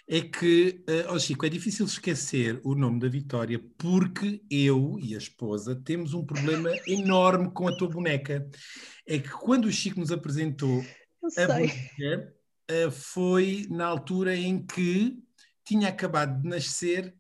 É 0.07 0.21
que, 0.21 0.85
ó 1.09 1.19
Chico, 1.19 1.47
é 1.47 1.49
difícil 1.49 1.87
esquecer 1.87 2.61
o 2.63 2.75
nome 2.75 3.01
da 3.01 3.09
Vitória 3.09 3.59
porque 3.79 4.43
eu 4.51 4.99
e 5.01 5.15
a 5.15 5.19
esposa 5.19 5.75
temos 5.75 6.13
um 6.13 6.25
problema 6.25 6.71
enorme 6.87 7.51
com 7.51 7.67
a 7.67 7.77
tua 7.77 7.89
boneca. 7.89 8.47
É 9.07 9.19
que 9.19 9.31
quando 9.31 9.65
o 9.65 9.73
Chico 9.73 9.99
nos 9.99 10.13
apresentou 10.13 10.85
a 11.39 11.47
boneca, 11.47 12.35
eh, 12.69 12.91
foi 12.91 13.67
na 13.71 13.87
altura 13.87 14.37
em 14.37 14.65
que 14.65 15.23
tinha 15.65 15.89
acabado 15.89 16.43
de 16.43 16.49
nascer 16.49 17.15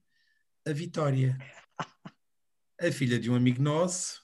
a 0.66 0.72
Vitória, 0.72 1.38
a 2.80 2.92
filha 2.92 3.18
de 3.18 3.30
um 3.30 3.34
amigo 3.34 3.62
nosso. 3.62 4.23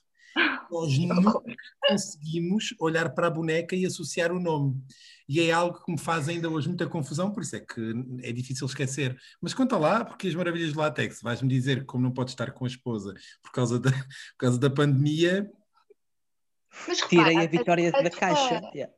Nós 0.70 0.98
nunca 0.98 1.40
conseguimos 1.88 2.74
olhar 2.78 3.10
para 3.14 3.26
a 3.26 3.30
boneca 3.30 3.74
e 3.76 3.84
associar 3.86 4.32
o 4.32 4.40
nome. 4.40 4.80
E 5.28 5.40
é 5.40 5.52
algo 5.52 5.82
que 5.84 5.92
me 5.92 5.98
faz 5.98 6.28
ainda 6.28 6.48
hoje 6.48 6.68
muita 6.68 6.88
confusão, 6.88 7.30
por 7.30 7.42
isso 7.42 7.54
é 7.56 7.60
que 7.60 7.80
é 8.22 8.32
difícil 8.32 8.66
esquecer. 8.66 9.16
Mas 9.40 9.54
conta 9.54 9.76
lá, 9.78 10.04
porque 10.04 10.26
as 10.28 10.34
maravilhas 10.34 10.72
do 10.72 10.78
látex, 10.80 11.20
vais-me 11.22 11.48
dizer 11.48 11.80
que 11.80 11.84
como 11.86 12.02
não 12.02 12.12
podes 12.12 12.32
estar 12.32 12.50
com 12.52 12.64
a 12.64 12.68
esposa 12.68 13.14
por 13.42 13.52
causa 13.52 13.78
da, 13.78 13.90
por 13.90 14.36
causa 14.38 14.58
da 14.58 14.68
pandemia, 14.70 15.48
Mas 16.88 16.98
Tirei 16.98 17.24
repara, 17.24 17.44
a 17.44 17.46
vitória 17.46 17.88
a 17.88 18.02
da 18.02 18.10
tua- 18.10 18.18
caixa. 18.20 18.60
Yeah. 18.74 18.92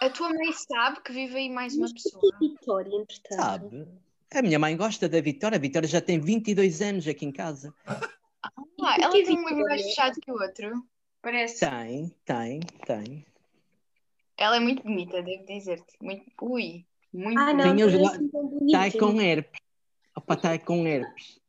A 0.00 0.10
tua 0.10 0.30
mãe 0.30 0.52
sabe 0.52 1.00
que 1.02 1.12
vive 1.12 1.36
aí 1.36 1.48
mais 1.50 1.74
uma 1.74 1.82
Mas 1.82 1.92
pessoa. 1.92 2.36
Vitória, 2.40 2.90
entretanto. 2.96 3.40
Sabe? 3.40 3.88
A 4.34 4.42
minha 4.42 4.58
mãe 4.58 4.76
gosta 4.76 5.08
da 5.08 5.20
Vitória. 5.20 5.56
A 5.56 5.60
Vitória 5.60 5.88
já 5.88 6.00
tem 6.00 6.18
22 6.18 6.80
anos 6.82 7.06
aqui 7.06 7.24
em 7.24 7.30
casa. 7.30 7.72
Ah, 7.86 8.00
ela 9.00 9.12
que 9.12 9.22
tem 9.22 9.36
um 9.36 9.44
olho 9.44 9.48
Vitória? 9.56 9.68
mais 9.68 9.82
fechado 9.82 10.20
que 10.20 10.32
o 10.32 10.34
outro. 10.34 10.84
Parece. 11.22 11.60
Tem, 11.60 12.12
tem, 12.24 12.60
tem. 12.84 13.26
Ela 14.36 14.56
é 14.56 14.60
muito 14.60 14.82
bonita, 14.82 15.22
devo 15.22 15.46
dizer-te. 15.46 15.96
Muito... 16.00 16.24
Ui, 16.42 16.84
muito 17.12 17.38
Ah, 17.38 17.54
não, 17.54 17.74
bonita. 17.74 17.90
Tem 17.90 18.02
os 18.02 18.10
assim. 18.10 18.30
Está 18.66 18.98
com 18.98 19.20
herpes. 19.20 19.60
Opa, 20.16 20.34
está 20.34 20.58
com 20.58 20.86
herpes. 20.86 21.40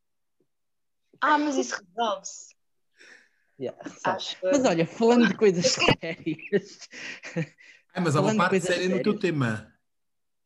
Ah, 1.19 1.37
mas 1.39 1.57
isso 1.57 1.75
resolve-se. 1.75 2.53
Yeah? 3.59 3.79
Acho. 4.03 4.37
Mas 4.43 4.65
olha, 4.65 4.85
falando 4.85 5.27
de 5.27 5.35
coisas 5.35 5.65
sérias. 5.65 6.89
Ah, 7.93 8.01
mas 8.01 8.15
há 8.15 8.21
uma 8.21 8.29
Falando 8.29 8.31
de 8.31 8.37
parte 8.37 8.49
coisas 8.49 8.75
séria 8.75 8.89
no 8.95 9.01
teu 9.01 9.17
tema. 9.17 9.73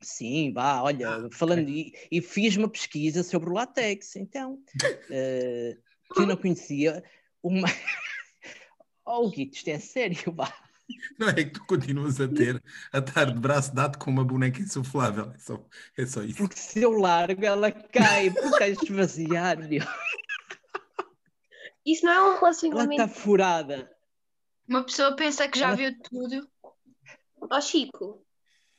Sim, 0.02 0.54
vá, 0.54 0.84
olha, 0.84 1.28
falando 1.32 1.68
e, 1.70 1.92
e 2.12 2.22
fiz 2.22 2.56
uma 2.56 2.70
pesquisa 2.70 3.24
sobre 3.24 3.50
o 3.50 3.54
látex, 3.54 4.16
então, 4.16 4.62
eh, 5.10 5.76
que 6.14 6.22
eu 6.22 6.28
não 6.28 6.38
conhecia 6.38 7.04
uma. 7.42 7.68
Oh, 9.10 9.30
Guito, 9.30 9.56
isto 9.56 9.70
é 9.70 9.80
sério, 9.80 10.18
vá. 10.34 10.54
Não 11.20 11.28
é 11.30 11.34
que 11.34 11.46
tu 11.52 11.66
continuas 11.66 12.20
a 12.22 12.28
ter, 12.28 12.62
a 12.94 13.00
estar 13.00 13.26
de 13.26 13.40
braço 13.40 13.74
dado 13.76 13.98
com 13.98 14.10
uma 14.10 14.24
boneca 14.24 14.60
insuflável. 14.62 15.32
É 15.34 15.38
só, 15.38 15.66
é 15.98 16.06
só 16.06 16.22
isso. 16.24 16.38
Porque 16.38 16.58
se 16.58 16.82
eu 16.82 16.92
largo, 16.92 17.44
ela 17.46 17.72
cai, 17.72 18.30
porque 18.32 18.64
a 18.64 18.68
esvaziar, 18.70 19.58
meu. 19.68 19.84
Isso 21.86 22.06
não 22.06 22.12
é 22.12 22.22
um 22.22 22.26
ela 22.26 22.34
está 22.34 22.46
relacionamento. 22.46 23.08
furada. 23.20 23.92
Uma 24.68 24.84
pessoa 24.84 25.16
pensa 25.16 25.48
que 25.48 25.58
já 25.60 25.68
Ela- 25.68 25.76
viu 25.76 25.98
tudo. 26.02 26.50
Ó 27.50 27.62
Chico, 27.62 28.26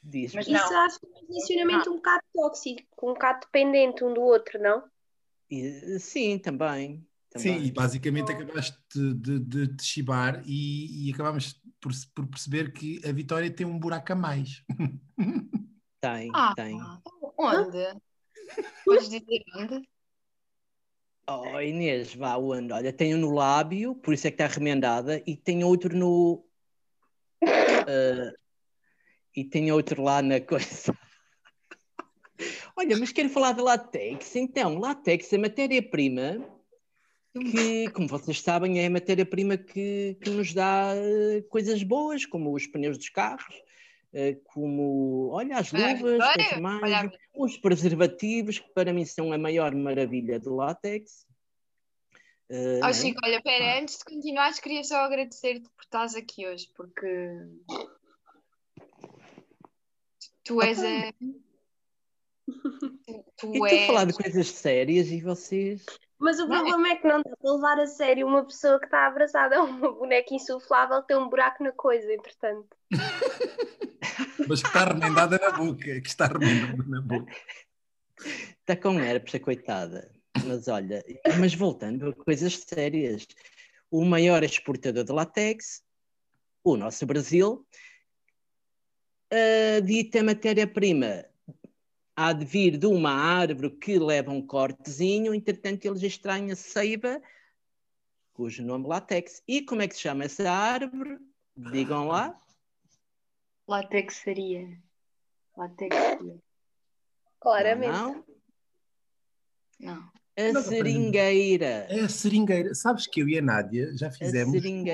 Diz. 0.02 0.35
Mas 0.35 0.47
isso 0.47 0.52
não. 0.73 0.80
acho 0.80 0.99
é 1.04 1.08
um 1.08 1.26
relacionamento 1.28 1.90
um 1.90 1.97
bocado 1.97 2.23
tóxico, 2.35 3.11
um 3.11 3.12
bocado 3.14 3.40
dependente 3.40 4.04
um 4.04 4.14
do 4.14 4.20
outro, 4.20 4.58
não? 4.62 4.85
E, 5.50 5.99
Sim, 5.99 6.38
também. 6.38 7.06
Sim, 7.37 7.52
também. 7.52 7.66
e 7.66 7.73
basicamente 7.73 8.32
acabaste 8.32 8.78
de, 8.94 9.14
de, 9.14 9.38
de 9.40 9.76
te 9.76 9.85
chibar 9.85 10.42
e, 10.47 11.08
e 11.08 11.12
acabámos 11.12 11.61
por, 11.80 11.92
por 12.14 12.26
perceber 12.26 12.73
que 12.73 13.00
a 13.06 13.12
Vitória 13.12 13.50
tem 13.50 13.66
um 13.66 13.78
buraco 13.78 14.12
a 14.12 14.16
mais. 14.16 14.62
Tem, 16.00 16.30
Ah, 16.32 16.54
tem. 16.54 16.78
onde? 17.37 18.00
Podes 18.85 19.08
dizer 19.08 19.42
onde? 19.56 19.82
Oh, 21.28 21.61
Inês, 21.61 22.14
vá, 22.14 22.37
onde? 22.37 22.73
Olha, 22.73 22.92
tem 22.92 23.16
um 23.16 23.18
no 23.18 23.35
lábio, 23.35 23.97
por 23.97 24.14
isso 24.14 24.28
é 24.28 24.30
que 24.30 24.40
está 24.40 24.47
remendada, 24.47 25.20
e 25.26 25.37
tem 25.37 25.64
outro 25.64 25.97
no. 25.97 26.47
eh, 27.88 28.32
e 29.35 29.44
tem 29.44 29.73
outro 29.73 30.02
lá 30.04 30.23
na 30.23 30.40
coisa. 30.40 30.97
Olha, 32.76 32.97
mas 32.97 33.11
quero 33.11 33.28
falar 33.28 33.52
de 33.52 33.61
látex. 33.61 34.37
Então, 34.37 34.78
látex 34.78 35.32
é 35.32 35.38
matéria-prima 35.38 36.58
que, 37.38 37.90
como 37.90 38.09
vocês 38.09 38.40
sabem, 38.40 38.80
é 38.80 38.87
a 38.87 38.90
matéria-prima 38.90 39.57
que, 39.57 40.16
que 40.21 40.30
nos 40.30 40.52
dá 40.52 40.92
eh, 40.95 41.42
coisas 41.49 41.83
boas, 41.83 42.26
como 42.26 42.54
os 42.54 42.66
pneus 42.66 42.99
dos 42.99 43.09
carros, 43.09 43.54
eh, 44.12 44.37
como, 44.45 45.28
olha, 45.30 45.59
as 45.59 45.73
luvas, 45.73 46.35
coisas 46.35 46.61
mais, 46.61 47.11
os 47.35 47.57
preservativos, 47.59 48.59
que 48.59 48.68
para 48.71 48.92
mim 48.92 49.04
são 49.04 49.33
a 49.33 49.38
maior 49.38 49.75
maravilha 49.75 50.38
do 50.38 50.54
látex. 50.54 51.26
Não 52.50 52.88
é? 52.88 52.92
Chico, 52.95 53.21
olha, 53.23 53.42
pera, 53.42 53.80
antes 53.80 53.99
de 53.99 54.04
continuares, 54.04 54.59
queria 54.59 54.83
só 54.83 54.97
agradecer-te 55.00 55.68
por 55.68 55.85
estás 55.85 56.14
aqui 56.14 56.47
hoje, 56.47 56.71
porque 56.75 57.07
tu 60.45 60.62
és 60.62 60.78
a. 60.78 61.12
Tu, 63.07 63.25
tu 63.37 63.54
Eu 63.54 63.66
estou 63.66 63.78
a 63.78 63.87
falar 63.87 64.04
de 64.07 64.12
és. 64.12 64.16
coisas 64.16 64.49
sérias 64.49 65.09
e 65.09 65.21
vocês. 65.21 65.85
Mas 66.18 66.40
o 66.40 66.46
Não, 66.46 66.56
é- 66.56 66.58
problema 66.58 66.88
é 66.88 66.96
que 66.96 67.06
não 67.06 67.22
dá 67.22 67.37
para 67.37 67.52
levar 67.52 67.80
a 67.80 67.87
sério 67.87 68.26
uma 68.26 68.44
pessoa 68.44 68.78
que 68.78 68.87
está 68.87 69.06
abraçada 69.06 69.58
a 69.58 69.62
uma 69.62 69.92
boneca 69.92 70.34
insuflável 70.34 71.00
que 71.02 71.08
tem 71.08 71.16
um 71.16 71.28
buraco 71.28 71.62
na 71.62 71.72
coisa, 71.72 72.12
entretanto. 72.12 72.76
Mas 74.48 74.62
que 74.62 74.68
está 74.68 74.84
remendada 74.84 75.38
na 75.38 75.50
boca. 75.50 76.00
Que 76.00 76.08
está 76.08 76.26
remendada 76.26 76.82
na 76.87 77.00
boca. 77.00 77.32
Está 78.60 78.76
com 78.76 78.98
herpes, 79.00 79.34
a 79.34 79.40
coitada. 79.40 80.10
Mas 80.44 80.68
olha, 80.68 81.04
mas 81.38 81.54
voltando 81.54 82.08
a 82.10 82.14
coisas 82.14 82.54
sérias, 82.66 83.26
o 83.90 84.04
maior 84.04 84.42
exportador 84.42 85.04
de 85.04 85.12
látex, 85.12 85.82
o 86.64 86.76
nosso 86.76 87.04
Brasil, 87.06 87.66
a 89.30 89.80
dita 89.80 90.22
matéria-prima 90.22 91.25
há 92.18 92.32
de 92.32 92.44
vir 92.44 92.76
de 92.76 92.87
uma 92.87 93.12
árvore 93.12 93.70
que 93.70 93.96
leva 93.96 94.32
um 94.32 94.44
cortezinho, 94.44 95.32
entretanto 95.32 95.84
eles 95.84 96.02
extraem 96.02 96.50
a 96.50 96.56
seiva, 96.56 97.22
cujo 98.32 98.64
nome 98.64 98.87
é 98.87 98.88
látex. 98.88 99.40
E 99.46 99.62
como 99.62 99.82
é 99.82 99.88
que 99.88 99.94
se 99.94 100.00
chama 100.00 100.25
essa 100.25 100.50
árvore? 100.50 101.16
Digam 101.56 102.08
lá. 102.08 102.37
Latexaria. 103.68 104.82
Latexaria. 105.56 106.38
Claramente. 107.38 107.92
Não? 107.92 108.25
Não. 109.78 110.10
A 110.37 110.52
Não, 110.52 110.62
seringueira. 110.62 111.87
É 111.88 112.00
a 112.00 112.08
seringueira. 112.08 112.75
Sabes 112.75 113.06
que 113.06 113.20
eu 113.20 113.28
e 113.28 113.38
a 113.38 113.42
Nádia 113.42 113.96
já 113.96 114.08
A 114.08 114.10
fizemos 114.10 114.64
um 114.64 114.84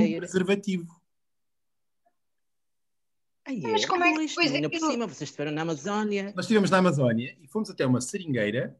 preservativo. 3.44 3.66
Ai, 3.66 3.72
Mas 3.72 3.84
como 3.86 4.04
é 4.04 4.08
que 4.10 4.14
Pois, 4.16 4.30
depois 4.30 4.52
ainda 4.52 4.70
por 4.70 4.78
cima, 4.78 5.06
vocês 5.06 5.28
estiveram 5.30 5.52
na 5.52 5.62
Amazónia. 5.62 6.32
Nós 6.34 6.44
estivemos 6.44 6.70
na 6.70 6.78
Amazónia 6.78 7.36
e 7.40 7.48
fomos 7.48 7.70
até 7.70 7.86
uma 7.86 8.00
seringueira. 8.00 8.76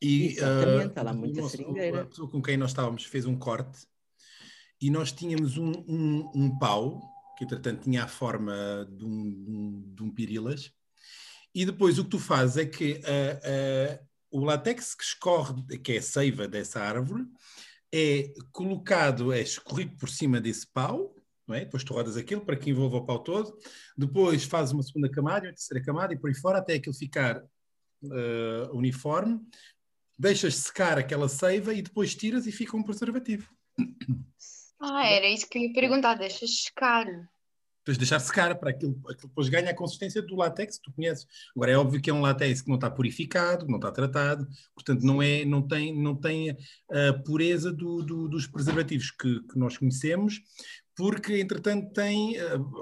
E, 0.00 0.28
Exatamente, 0.28 0.98
há 0.98 1.02
lá 1.02 1.12
muita 1.12 1.40
nosso- 1.40 1.56
seringueira. 1.56 2.02
A 2.02 2.06
pessoa 2.06 2.30
com 2.30 2.40
quem 2.42 2.56
nós 2.56 2.70
estávamos 2.70 3.04
fez 3.04 3.26
um 3.26 3.36
corte 3.36 3.86
e 4.80 4.90
nós 4.90 5.10
tínhamos 5.10 5.56
um, 5.58 5.72
um, 5.88 6.30
um 6.34 6.58
pau, 6.58 7.00
que 7.36 7.44
entretanto 7.44 7.82
tinha 7.82 8.04
a 8.04 8.08
forma 8.08 8.88
de 8.90 9.04
um, 9.04 9.44
de 9.44 9.50
um, 9.50 9.94
de 9.94 10.02
um 10.02 10.10
pirilas. 10.10 10.72
E 11.54 11.64
depois 11.64 11.98
o 11.98 12.04
que 12.04 12.10
tu 12.10 12.18
fazes 12.18 12.56
é 12.58 12.66
que 12.66 13.00
ah, 13.04 13.40
ah, 13.42 14.00
o 14.30 14.44
látex 14.44 14.94
que 14.94 15.02
escorre, 15.02 15.78
que 15.82 15.92
é 15.92 15.98
a 15.98 16.02
seiva 16.02 16.46
dessa 16.46 16.80
árvore, 16.80 17.24
é 17.92 18.32
colocado, 18.52 19.32
é 19.32 19.40
escorrido 19.40 19.96
por 19.96 20.08
cima 20.08 20.40
desse 20.40 20.66
pau, 20.66 21.16
não 21.48 21.56
é? 21.56 21.60
Depois 21.60 21.82
tu 21.82 21.94
rodas 21.94 22.16
aquilo 22.16 22.42
para 22.42 22.56
que 22.56 22.70
envolva 22.70 22.98
o 22.98 23.04
pau 23.04 23.18
todo, 23.20 23.58
depois 23.96 24.44
fazes 24.44 24.72
uma 24.72 24.82
segunda 24.82 25.10
camada, 25.10 25.46
uma 25.46 25.54
terceira 25.54 25.82
camada 25.82 26.12
e 26.12 26.18
por 26.18 26.28
aí 26.28 26.34
fora 26.34 26.58
até 26.58 26.74
aquilo 26.74 26.94
ficar 26.94 27.42
uh, 28.02 28.76
uniforme, 28.76 29.40
deixas 30.18 30.56
secar 30.56 30.98
aquela 30.98 31.28
seiva 31.28 31.72
e 31.72 31.80
depois 31.80 32.14
tiras 32.14 32.46
e 32.46 32.52
fica 32.52 32.76
um 32.76 32.82
preservativo. 32.82 33.48
Ah, 34.80 35.04
era 35.04 35.26
isso 35.26 35.48
que 35.48 35.58
eu 35.58 35.62
ia 35.62 35.72
perguntar, 35.72 36.14
deixas 36.14 36.62
secar. 36.62 37.04
Tens 37.84 37.94
de 37.94 37.98
deixar 37.98 38.20
secar 38.20 38.54
para 38.54 38.70
aquilo, 38.70 38.96
aquilo 39.10 39.28
depois 39.28 39.48
ganha 39.48 39.70
a 39.70 39.74
consistência 39.74 40.22
do 40.22 40.36
látex 40.36 40.76
que 40.76 40.84
tu 40.84 40.92
conheces. 40.92 41.26
Agora 41.56 41.72
é 41.72 41.76
óbvio 41.76 42.00
que 42.00 42.10
é 42.10 42.14
um 42.14 42.20
látex 42.20 42.62
que 42.62 42.68
não 42.68 42.76
está 42.76 42.88
purificado, 42.88 43.66
não 43.66 43.78
está 43.78 43.90
tratado, 43.90 44.46
portanto 44.76 45.02
não, 45.02 45.20
é, 45.20 45.44
não, 45.44 45.66
tem, 45.66 46.00
não 46.00 46.14
tem 46.14 46.56
a 46.88 47.12
pureza 47.24 47.72
do, 47.72 48.02
do, 48.02 48.28
dos 48.28 48.46
preservativos 48.46 49.10
que, 49.10 49.40
que 49.48 49.58
nós 49.58 49.76
conhecemos, 49.76 50.40
porque 50.98 51.40
entretanto 51.40 51.92
tem 51.92 52.34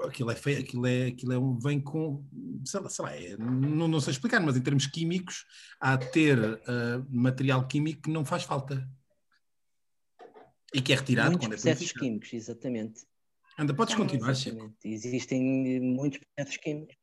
aquilo 0.03 0.31
é 0.31 0.35
feio, 0.35 0.59
aquilo 0.59 0.87
é, 0.87 1.05
aquilo 1.05 1.33
é 1.33 1.37
um, 1.37 1.57
vem 1.59 1.79
com 1.79 2.25
sei 2.65 2.79
lá, 2.79 2.89
sei 2.89 3.05
lá 3.05 3.15
é, 3.15 3.37
não, 3.37 3.87
não 3.87 4.01
sei 4.01 4.11
explicar, 4.11 4.41
mas 4.41 4.57
em 4.57 4.61
termos 4.61 4.87
químicos 4.87 5.45
há 5.79 5.95
de 5.95 6.11
ter 6.11 6.39
uh, 6.39 7.05
material 7.07 7.67
químico 7.67 8.01
que 8.01 8.09
não 8.09 8.25
faz 8.25 8.41
falta 8.41 8.89
e 10.73 10.81
que 10.81 10.91
é 10.91 10.95
retirado 10.95 11.29
Muitos 11.29 11.47
quando 11.47 11.53
é 11.53 11.61
processos 11.61 11.91
químicos, 11.91 12.33
exatamente. 12.33 13.05
Anda, 13.57 13.73
podes 13.73 13.93
Ah, 13.93 13.97
continuar, 13.97 14.35
Chico. 14.35 14.73
Existem 14.83 15.79
muitos 15.79 16.19
processos 16.19 16.57
químicos. 16.57 16.95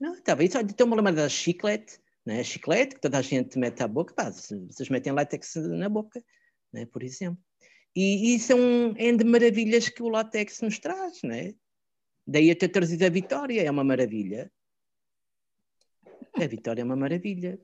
Não, 0.00 0.14
está 0.14 0.34
bem. 0.34 0.46
Isso, 0.46 0.64
tem 0.66 0.86
uma 0.86 0.96
lembrança 0.96 1.22
da 1.22 1.28
chiclete, 1.28 2.00
né? 2.24 2.42
Chiclete 2.42 2.94
que 2.94 3.00
toda 3.00 3.18
a 3.18 3.22
gente 3.22 3.58
mete 3.58 3.82
à 3.82 3.88
boca, 3.88 4.14
pá, 4.14 4.30
vocês 4.30 4.88
metem 4.88 5.12
látex 5.12 5.54
na 5.56 5.88
boca, 5.88 6.24
né? 6.72 6.86
por 6.86 7.02
exemplo. 7.02 7.42
E 7.94 8.34
isso 8.34 8.52
é 8.52 8.56
um 8.56 8.94
é 8.96 9.12
de 9.12 9.24
maravilhas 9.24 9.88
que 9.88 10.02
o 10.02 10.08
látex 10.08 10.60
nos 10.60 10.78
traz, 10.78 11.22
né? 11.22 11.54
Daí 12.26 12.50
a 12.50 12.56
ter 12.56 12.68
trazido 12.68 13.04
a 13.04 13.08
Vitória, 13.08 13.62
é 13.62 13.70
uma 13.70 13.84
maravilha. 13.84 14.50
A 16.34 16.46
Vitória 16.46 16.82
é 16.82 16.84
uma 16.84 16.96
maravilha. 16.96 17.60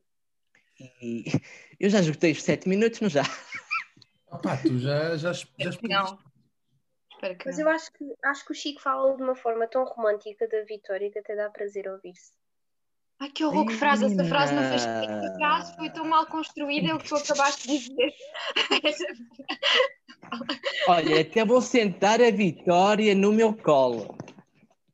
E 1.02 1.24
eu 1.80 1.90
já 1.90 2.00
esgotei 2.00 2.32
os 2.32 2.42
sete 2.42 2.68
minutos, 2.68 3.00
não 3.00 3.08
já? 3.08 3.22
Opá, 4.30 4.56
tu 4.56 4.78
já, 4.78 5.16
já, 5.16 5.32
já. 5.32 5.48
Não. 5.82 6.18
Mas 7.44 7.58
não. 7.58 7.64
eu 7.64 7.68
acho 7.68 7.92
que, 7.92 8.04
acho 8.24 8.44
que 8.44 8.52
o 8.52 8.54
Chico 8.54 8.80
fala 8.80 9.16
de 9.16 9.22
uma 9.22 9.34
forma 9.34 9.66
tão 9.66 9.84
romântica 9.84 10.46
da 10.48 10.62
Vitória 10.64 11.10
que 11.10 11.18
até 11.18 11.34
dá 11.34 11.50
prazer 11.50 11.88
ouvir-se. 11.88 12.39
Ai, 13.20 13.30
que 13.30 13.44
horror, 13.44 13.66
que 13.66 13.74
frase. 13.74 14.06
Essa 14.06 14.24
frase 14.24 14.54
não 14.54 14.62
fez 14.62 14.86
Menina. 14.86 15.24
Essa 15.26 15.34
frase 15.36 15.76
foi 15.76 15.90
tão 15.90 16.04
mal 16.06 16.26
construída, 16.26 16.88
é 16.88 16.94
o 16.94 16.98
que 16.98 17.08
tu 17.08 17.16
acabaste 17.16 17.68
de 17.68 17.78
dizer. 17.78 18.14
Olha, 20.88 21.20
até 21.20 21.44
vou 21.44 21.60
sentar 21.60 22.20
a 22.22 22.30
Vitória 22.30 23.14
no 23.14 23.32
meu 23.32 23.52
colo. 23.54 24.16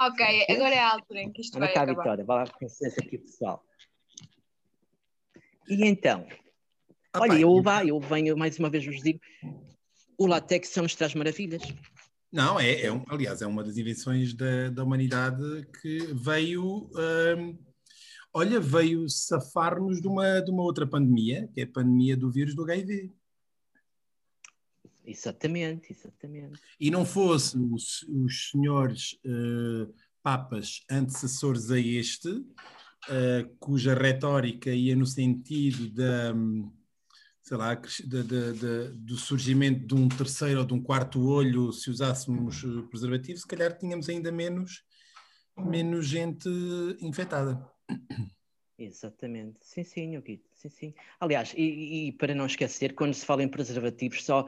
ok, 0.01 0.47
agora 0.51 0.75
é 0.75 0.79
a 0.79 0.93
altura 0.93 1.21
em 1.23 1.33
que 1.33 1.41
isto 1.43 1.57
Anda 1.57 1.67
vai 1.67 1.75
cá, 1.75 1.83
acabar. 1.83 2.03
Vitória, 2.03 2.25
vai 2.25 2.37
lá 2.39 2.47
com 2.51 2.65
licença 2.65 2.97
aqui, 3.01 3.19
pessoal. 3.19 3.63
E 5.69 5.85
então, 5.87 6.27
Ah, 7.13 7.21
olha, 7.21 7.39
eu, 7.39 7.63
vá, 7.63 7.85
eu 7.85 8.01
venho 8.01 8.37
mais 8.37 8.59
uma 8.59 8.71
vez 8.71 8.85
vos 8.85 9.03
digo, 9.03 9.21
o 10.19 10.27
látex 10.27 10.75
nos 10.77 10.95
traz 10.95 11.15
maravilhas. 11.15 11.63
Não, 12.33 12.59
é, 12.59 12.83
é 12.83 12.93
um- 12.93 13.05
aliás, 13.09 13.41
é 13.43 13.47
uma 13.47 13.63
das 13.63 13.77
invenções 13.77 14.35
da, 14.35 14.71
da 14.71 14.83
humanidade 14.85 15.67
que 15.81 15.99
veio, 16.13 16.89
hum, 17.39 17.57
olha, 18.39 18.61
veio 18.61 19.09
safar-nos 19.09 20.01
de 20.01 20.07
uma, 20.07 20.41
de 20.41 20.51
uma 20.51 20.63
outra 20.63 20.87
pandemia, 20.87 21.49
que 21.55 21.61
é 21.63 21.65
a 21.65 21.67
pandemia 21.67 22.15
do 22.17 22.31
vírus 22.31 22.55
do 22.55 22.63
HIV. 22.63 23.11
Exatamente, 25.05 25.93
exatamente. 25.93 26.61
E 26.79 26.91
não 26.91 27.05
fosse 27.05 27.57
os, 27.59 28.03
os 28.03 28.51
senhores 28.51 29.19
eh, 29.25 29.89
papas 30.23 30.85
antecessores 30.91 31.71
a 31.71 31.79
este, 31.79 32.45
eh, 33.09 33.49
cuja 33.59 33.95
retórica 33.95 34.71
ia 34.71 34.95
no 34.97 35.07
sentido 35.07 35.89
da, 35.95 36.35
sei 37.41 37.57
lá, 37.57 37.77
cres- 37.77 38.03
da- 38.07 38.23
da- 38.23 38.53
da- 38.53 38.91
do 38.97 39.17
surgimento 39.17 39.87
de 39.87 39.95
um 39.95 40.09
terceiro 40.09 40.61
ou 40.61 40.67
de 40.67 40.75
um 40.75 40.83
quarto 40.83 41.25
olho, 41.25 41.73
se 41.73 41.89
usássemos 41.89 42.65
eh, 42.65 42.83
preservativo, 42.91 43.39
se 43.39 43.47
calhar 43.47 43.79
tínhamos 43.79 44.09
ainda 44.11 44.31
menos, 44.33 44.83
menos 45.57 46.07
gente 46.07 46.49
infectada. 47.01 47.65
Exatamente. 48.79 49.59
Sim, 49.63 49.85
sim, 49.85 50.21
Guido. 50.21 50.43
Sim, 50.53 50.69
sim. 50.69 50.95
Aliás, 51.19 51.55
e, 51.57 52.09
e 52.09 52.13
para 52.13 52.35
não 52.35 52.47
esquecer, 52.47 52.95
quando 52.95 53.15
se 53.15 53.25
fala 53.25 53.43
em 53.43 53.49
preservativos, 53.49 54.23
só, 54.25 54.47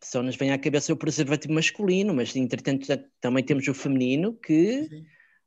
só 0.00 0.22
nos 0.22 0.34
vem 0.36 0.50
à 0.50 0.58
cabeça 0.58 0.92
o 0.92 0.96
preservativo 0.96 1.54
masculino, 1.54 2.12
mas 2.12 2.34
entretanto 2.34 2.86
também 3.20 3.44
temos 3.44 3.66
o 3.68 3.74
feminino 3.74 4.34
que, 4.34 4.88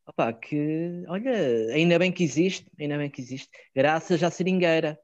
opá, 0.06 0.32
que, 0.32 1.04
olha, 1.10 1.74
ainda 1.74 2.00
bem 2.00 2.12
que 2.12 2.24
existe, 2.24 2.66
ainda 2.80 2.98
bem 2.98 3.10
que 3.10 3.20
existe, 3.22 3.50
graças 3.76 4.24
à 4.24 4.32
seringueira. 4.32 4.98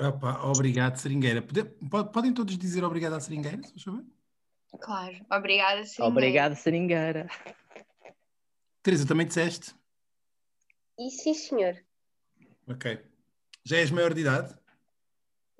Opa, 0.00 0.40
obrigado, 0.44 0.96
Seringueira. 0.96 1.42
Pode- 1.42 1.64
po- 1.90 2.04
Podem 2.04 2.32
todos 2.32 2.56
dizer 2.56 2.84
obrigado 2.84 3.14
à 3.14 3.20
Seringueira, 3.20 3.60
se 3.64 3.82
favor? 3.82 4.04
Claro, 4.80 5.16
obrigada, 5.28 5.84
sim. 5.84 6.02
Obrigado, 6.02 6.54
seringueira. 6.54 7.26
Teresa, 8.80 9.04
também 9.04 9.26
disseste? 9.26 9.74
E 10.98 11.10
sim, 11.10 11.34
senhor. 11.34 11.76
Ok. 12.66 12.98
Já 13.64 13.76
és 13.78 13.90
maior 13.90 14.12
de 14.14 14.20
idade? 14.22 14.56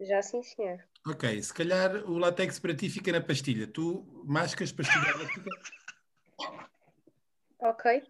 Já 0.01 0.23
sim, 0.23 0.43
senhor. 0.43 0.83
Ok, 1.07 1.43
se 1.43 1.53
calhar 1.55 1.97
o 2.11 2.19
látex 2.19 2.59
para 2.59 2.75
ti 2.75 2.89
fica 2.91 3.13
na 3.13 3.21
pastilha. 3.21 3.67
Tu 3.67 4.05
mascas 4.27 4.73
pastilha 4.73 5.09
elástica? 5.11 5.51
Ok. 7.61 8.03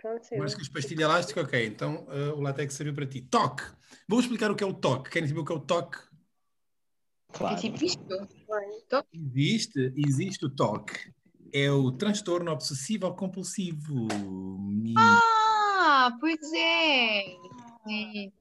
Pronto. 0.00 0.36
Mascas 0.38 0.68
pastilha 0.68 1.02
elástica? 1.02 1.40
Ok, 1.42 1.66
então 1.66 2.06
eh, 2.08 2.28
o 2.32 2.40
látex 2.40 2.72
serviu 2.74 2.94
para 2.94 3.04
ti. 3.04 3.20
Toque! 3.20 3.64
Vou 4.08 4.20
explicar 4.20 4.48
o 4.48 4.54
que 4.54 4.62
é 4.62 4.66
o 4.66 4.72
toque. 4.72 5.10
Querem 5.10 5.26
saber 5.28 5.40
o 5.40 5.44
que 5.44 5.52
é 5.52 5.56
o 5.56 5.60
toque? 5.60 5.98
É 5.98 7.36
Claro. 7.36 7.60
tipo 7.60 7.84
isto. 7.84 8.00
Bem, 8.06 9.04
Existe, 9.12 9.92
existe 9.96 10.46
o 10.46 10.50
toque. 10.50 11.12
É 11.52 11.68
o 11.68 11.90
transtorno 11.90 12.52
obsessivo 12.52 13.12
compulsivo. 13.16 14.06
Ah, 14.96 15.20
pois 16.20 16.52
é. 16.52 17.22
Sim. 17.86 18.32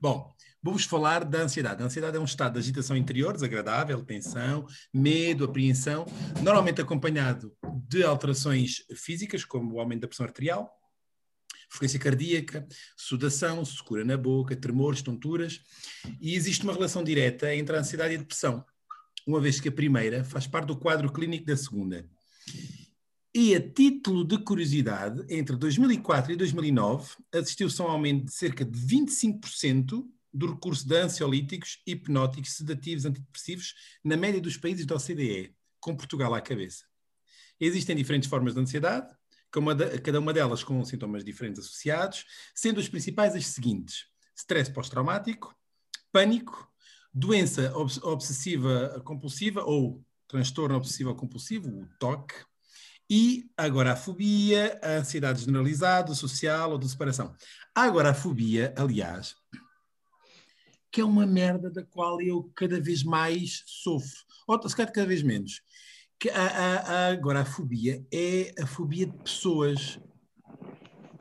Bom, 0.00 0.32
vou-vos 0.62 0.84
falar 0.84 1.24
da 1.24 1.40
ansiedade. 1.40 1.82
A 1.82 1.86
ansiedade 1.86 2.16
é 2.16 2.20
um 2.20 2.24
estado 2.24 2.54
de 2.54 2.60
agitação 2.60 2.96
interior 2.96 3.32
desagradável, 3.32 4.02
tensão, 4.04 4.66
medo, 4.92 5.44
apreensão, 5.44 6.06
normalmente 6.42 6.80
acompanhado 6.80 7.54
de 7.88 8.02
alterações 8.04 8.84
físicas, 8.94 9.44
como 9.44 9.74
o 9.74 9.80
aumento 9.80 10.02
da 10.02 10.08
pressão 10.08 10.26
arterial, 10.26 10.72
frequência 11.68 11.98
cardíaca, 11.98 12.66
sudação, 12.96 13.64
secura 13.64 14.04
na 14.04 14.16
boca, 14.16 14.56
tremores, 14.56 15.02
tonturas, 15.02 15.60
e 16.20 16.34
existe 16.34 16.64
uma 16.64 16.72
relação 16.72 17.02
direta 17.02 17.54
entre 17.54 17.76
a 17.76 17.80
ansiedade 17.80 18.14
e 18.14 18.16
a 18.16 18.20
depressão, 18.20 18.64
uma 19.26 19.40
vez 19.40 19.60
que 19.60 19.68
a 19.68 19.72
primeira 19.72 20.24
faz 20.24 20.46
parte 20.46 20.68
do 20.68 20.76
quadro 20.76 21.12
clínico 21.12 21.46
da 21.46 21.56
segunda. 21.56 22.08
E 23.38 23.54
a 23.54 23.60
título 23.60 24.24
de 24.24 24.38
curiosidade, 24.38 25.22
entre 25.28 25.56
2004 25.56 26.32
e 26.32 26.36
2009, 26.36 27.16
assistiu-se 27.34 27.82
a 27.82 27.84
um 27.84 27.88
aumento 27.88 28.24
de 28.24 28.32
cerca 28.32 28.64
de 28.64 28.78
25% 28.80 30.08
do 30.32 30.54
recurso 30.54 30.88
de 30.88 30.96
ansiolíticos, 30.96 31.82
hipnóticos, 31.86 32.52
sedativos, 32.52 33.04
antidepressivos 33.04 33.74
na 34.02 34.16
média 34.16 34.40
dos 34.40 34.56
países 34.56 34.86
da 34.86 34.94
OCDE, 34.94 35.54
com 35.78 35.94
Portugal 35.94 36.32
à 36.32 36.40
cabeça. 36.40 36.86
Existem 37.60 37.94
diferentes 37.94 38.26
formas 38.26 38.54
de 38.54 38.60
ansiedade, 38.60 39.14
cada 40.02 40.18
uma 40.18 40.32
delas 40.32 40.64
com 40.64 40.82
sintomas 40.82 41.22
diferentes 41.22 41.62
associados, 41.62 42.24
sendo 42.54 42.80
as 42.80 42.88
principais 42.88 43.34
as 43.34 43.48
seguintes: 43.48 44.06
stress 44.34 44.72
pós-traumático, 44.72 45.54
pânico, 46.10 46.72
doença 47.12 47.70
obs- 47.76 48.02
obsessiva 48.02 48.98
compulsiva 49.04 49.62
ou 49.62 50.02
transtorno 50.26 50.74
obsessivo 50.74 51.14
compulsivo, 51.14 51.68
o 51.68 51.86
TOC, 51.98 52.32
e 53.08 53.48
agorafobia, 53.56 54.78
a 54.82 54.96
ansiedade 54.96 55.44
generalizada, 55.44 56.14
social 56.14 56.72
ou 56.72 56.78
de 56.78 56.88
separação. 56.88 57.34
A 57.74 57.82
agorafobia, 57.82 58.74
aliás, 58.76 59.34
que 60.90 61.00
é 61.00 61.04
uma 61.04 61.26
merda 61.26 61.70
da 61.70 61.84
qual 61.84 62.20
eu 62.20 62.50
cada 62.54 62.80
vez 62.80 63.02
mais 63.04 63.62
sofro, 63.66 64.24
ou 64.46 64.68
se 64.68 64.74
calhar 64.74 64.92
cada 64.92 65.06
vez 65.06 65.22
menos. 65.22 65.62
Que 66.18 66.30
a, 66.30 66.46
a, 66.46 66.76
a 66.78 67.06
agorafobia 67.08 68.04
é 68.12 68.54
a 68.58 68.66
fobia 68.66 69.06
de 69.06 69.16
pessoas. 69.18 70.00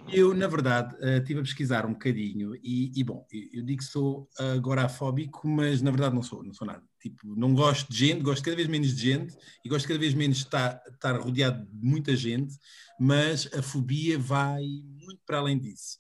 Eu, 0.08 0.34
na 0.34 0.48
verdade, 0.48 0.96
eh, 1.02 1.18
estive 1.18 1.40
a 1.40 1.44
pesquisar 1.44 1.86
um 1.86 1.94
bocadinho 1.94 2.56
e, 2.64 2.92
e, 2.96 3.04
bom, 3.04 3.26
eu 3.32 3.46
eu 3.54 3.64
digo 3.64 3.80
que 3.80 3.86
sou 3.86 4.30
agorafóbico, 4.38 5.48
mas 5.48 5.82
na 5.82 5.92
verdade 5.92 6.14
não 6.14 6.22
sou, 6.22 6.44
não 6.44 6.54
sou 6.54 6.68
nada. 6.68 6.84
Tipo, 7.02 7.36
não 7.36 7.54
gosto 7.54 7.92
de 7.92 7.98
gente, 7.98 8.22
gosto 8.22 8.44
cada 8.44 8.56
vez 8.56 8.68
menos 8.68 8.96
de 8.96 9.02
gente 9.02 9.36
e 9.64 9.70
gosto 9.70 9.88
cada 9.88 10.00
vez 10.00 10.14
menos 10.14 10.38
de 10.38 10.44
estar, 10.44 10.82
estar 10.92 11.20
rodeado 11.20 11.66
de 11.66 11.86
muita 11.88 12.16
gente, 12.16 12.56
mas 13.00 13.52
a 13.54 13.62
fobia 13.62 14.18
vai 14.18 14.64
muito 14.64 15.22
para 15.26 15.40
além 15.40 15.58
disso. 15.58 15.98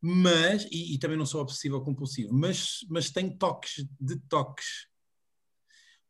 Mas, 0.00 0.66
e, 0.70 0.94
e 0.94 0.98
também 0.98 1.16
não 1.16 1.26
sou 1.26 1.40
obsessivo 1.40 1.76
ou 1.76 1.82
compulsivo, 1.82 2.32
mas, 2.32 2.80
mas 2.88 3.10
tenho 3.10 3.36
toques 3.36 3.84
de 4.00 4.16
toques. 4.28 4.87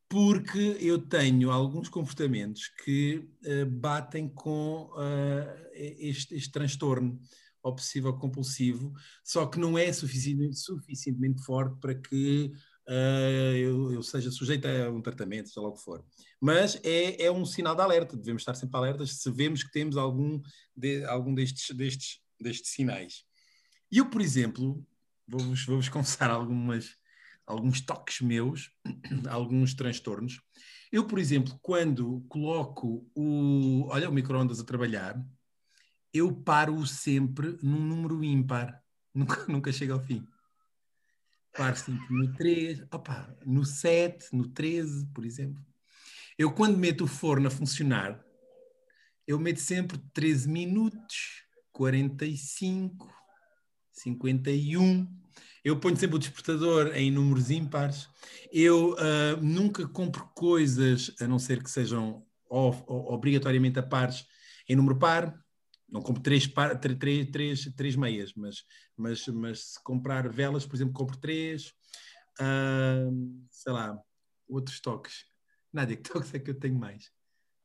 Porque 0.09 0.77
eu 0.81 0.99
tenho 0.99 1.51
alguns 1.51 1.88
comportamentos 1.88 2.68
que 2.85 3.29
uh, 3.44 3.66
batem 3.66 4.29
com 4.29 4.90
uh, 4.94 5.68
este, 5.75 6.35
este, 6.35 6.51
transtorno 6.51 7.21
obsessivo 7.62 8.16
compulsivo, 8.18 8.92
só 9.23 9.47
que 9.47 9.59
não 9.59 9.77
é 9.77 9.92
suficientemente, 9.92 10.59
suficientemente 10.59 11.44
forte 11.44 11.79
para 11.81 11.94
que 11.94 12.53
uh, 12.88 13.57
eu, 13.57 13.92
eu, 13.92 14.03
seja 14.03 14.31
sujeito 14.31 14.66
a 14.66 14.90
um 14.90 15.03
tratamento, 15.03 15.49
seja 15.49 15.61
lá 15.61 15.68
o 15.68 15.75
que 15.75 15.83
for. 15.83 16.03
Mas 16.40 16.81
é, 16.83 17.25
é 17.25 17.31
um 17.31 17.44
sinal 17.44 17.75
de 17.75 17.83
alerta, 17.83 18.16
devemos 18.16 18.42
estar 18.42 18.55
sempre 18.55 18.79
alertas 18.79 19.21
se 19.21 19.31
vemos 19.31 19.62
que 19.62 19.71
temos 19.71 19.97
algum, 19.97 20.40
de, 20.75 21.05
algum 21.05 21.35
destes, 21.35 21.77
destes, 21.77 22.21
destes 22.40 22.71
sinais. 22.73 23.25
E 23.90 23.99
eu, 23.99 24.09
por 24.09 24.23
exemplo, 24.23 24.83
vou-vos 25.27 25.66
vou 25.66 25.81
confessar 25.92 26.31
algumas, 26.31 26.97
alguns 27.48 27.80
toques 27.80 28.20
meus, 28.20 28.70
alguns 29.28 29.74
transtornos. 29.74 30.40
Eu, 30.92 31.06
por 31.06 31.18
exemplo, 31.18 31.58
quando 31.62 32.24
coloco 32.28 33.11
o, 33.14 33.87
olha, 33.88 34.08
o 34.08 34.12
micro-ondas 34.12 34.61
a 34.61 34.64
trabalhar, 34.64 35.20
eu 36.12 36.34
paro 36.34 36.87
sempre 36.87 37.58
num 37.62 37.80
número 37.80 38.22
ímpar. 38.22 38.82
Nunca, 39.14 39.46
nunca 39.48 39.72
chego 39.72 39.94
ao 39.94 40.00
fim. 40.00 40.24
Paro 41.52 41.76
sempre 41.76 42.06
no 42.14 42.32
3, 42.34 42.87
opa, 42.92 43.37
no 43.44 43.64
7, 43.64 44.28
no 44.32 44.46
13, 44.46 45.06
por 45.06 45.24
exemplo. 45.24 45.64
Eu, 46.37 46.52
quando 46.52 46.78
meto 46.78 47.02
o 47.02 47.08
forno 47.08 47.48
a 47.48 47.50
funcionar, 47.50 48.22
eu 49.26 49.40
meto 49.40 49.58
sempre 49.58 49.98
13 50.12 50.48
minutos, 50.48 51.42
45, 51.72 53.12
51. 53.90 55.08
Eu 55.68 55.78
ponho 55.78 55.98
sempre 55.98 56.16
o 56.16 56.18
despertador 56.18 56.96
em 56.96 57.11
números 57.11 57.50
ímpares. 57.50 58.09
Eu 58.50 58.94
uh, 58.94 59.37
nunca 59.42 59.87
compro 59.87 60.26
coisas, 60.35 61.14
a 61.20 61.28
não 61.28 61.38
ser 61.38 61.62
que 61.62 61.70
sejam 61.70 62.26
obrigatoriamente 62.48 63.78
a 63.78 63.83
pares, 63.83 64.24
em 64.66 64.74
número 64.74 64.98
par. 64.98 65.38
Não 65.87 66.00
compro 66.00 66.22
três, 66.22 66.46
par, 66.46 66.81
três, 66.81 67.31
três, 67.31 67.64
três 67.76 67.96
meias, 67.96 68.33
mas, 68.35 68.64
mas, 68.96 69.26
mas 69.26 69.74
se 69.74 69.85
comprar 69.85 70.26
velas, 70.31 70.64
por 70.64 70.74
exemplo, 70.74 70.94
compro 70.94 71.18
três. 71.18 71.74
Uh, 72.40 73.46
sei 73.50 73.72
lá, 73.74 74.00
outros 74.48 74.81
toques. 74.81 75.26
Nádia, 75.70 75.96
que 75.98 76.11
toques 76.11 76.33
é 76.33 76.38
que 76.38 76.48
eu 76.48 76.59
tenho 76.59 76.78
mais? 76.78 77.11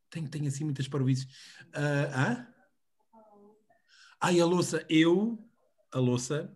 Tenho, 0.10 0.28
tenho 0.28 0.48
assim 0.48 0.66
muitas 0.66 0.90
parvoices. 0.90 1.24
Uh, 1.68 2.12
ah? 2.14 2.48
Ai, 4.20 4.42
a 4.42 4.46
louça. 4.46 4.86
Eu, 4.90 5.42
a 5.90 6.00
louça, 6.00 6.54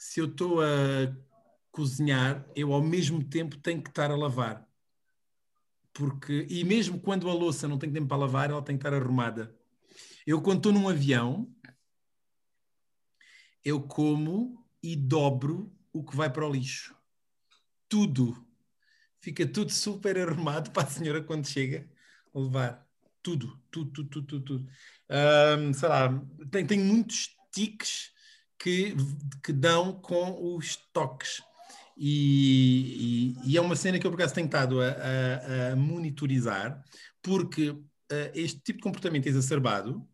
se 0.00 0.18
eu 0.18 0.24
estou 0.24 0.62
a 0.62 1.14
cozinhar, 1.70 2.48
eu 2.56 2.72
ao 2.72 2.82
mesmo 2.82 3.22
tempo 3.22 3.58
tenho 3.58 3.82
que 3.82 3.90
estar 3.90 4.10
a 4.10 4.16
lavar. 4.16 4.66
Porque, 5.92 6.46
e 6.48 6.64
mesmo 6.64 6.98
quando 6.98 7.28
a 7.28 7.34
louça 7.34 7.68
não 7.68 7.78
tem 7.78 7.92
tempo 7.92 8.08
para 8.08 8.16
lavar, 8.16 8.48
ela 8.48 8.62
tem 8.62 8.78
que 8.78 8.86
estar 8.86 8.96
arrumada. 8.96 9.54
Eu, 10.26 10.40
quando 10.40 10.56
estou 10.56 10.72
num 10.72 10.88
avião, 10.88 11.54
eu 13.62 13.82
como 13.82 14.66
e 14.82 14.96
dobro 14.96 15.70
o 15.92 16.02
que 16.02 16.16
vai 16.16 16.32
para 16.32 16.48
o 16.48 16.50
lixo. 16.50 16.96
Tudo. 17.86 18.42
Fica 19.20 19.46
tudo 19.46 19.70
super 19.70 20.16
arrumado 20.16 20.70
para 20.70 20.84
a 20.84 20.90
senhora 20.90 21.22
quando 21.22 21.46
chega 21.46 21.86
levar. 22.34 22.88
Tudo, 23.22 23.60
tudo, 23.70 23.90
tudo, 23.92 24.08
tudo, 24.08 24.26
tudo. 24.26 24.44
tudo. 24.44 24.70
Um, 25.60 25.74
sei 25.74 25.88
lá, 25.90 26.08
tem, 26.50 26.66
tem 26.66 26.80
muitos 26.80 27.36
tiques 27.52 28.18
que, 28.60 28.94
que 29.42 29.52
dão 29.52 29.94
com 29.94 30.54
os 30.54 30.76
toques. 30.92 31.42
E, 31.96 33.34
e, 33.44 33.50
e, 33.50 33.56
é 33.56 33.60
uma 33.60 33.74
cena 33.74 33.98
que 33.98 34.06
eu, 34.06 34.10
por 34.10 34.18
acaso, 34.18 34.34
tenho 34.34 34.46
estado 34.46 34.80
a, 34.80 34.88
a, 34.88 35.72
a 35.72 35.76
monitorizar, 35.76 36.82
porque 37.22 37.70
uh, 37.70 37.86
este 38.34 38.60
tipo 38.60 38.78
de 38.78 38.82
comportamento 38.82 39.26
exacerbado 39.26 40.06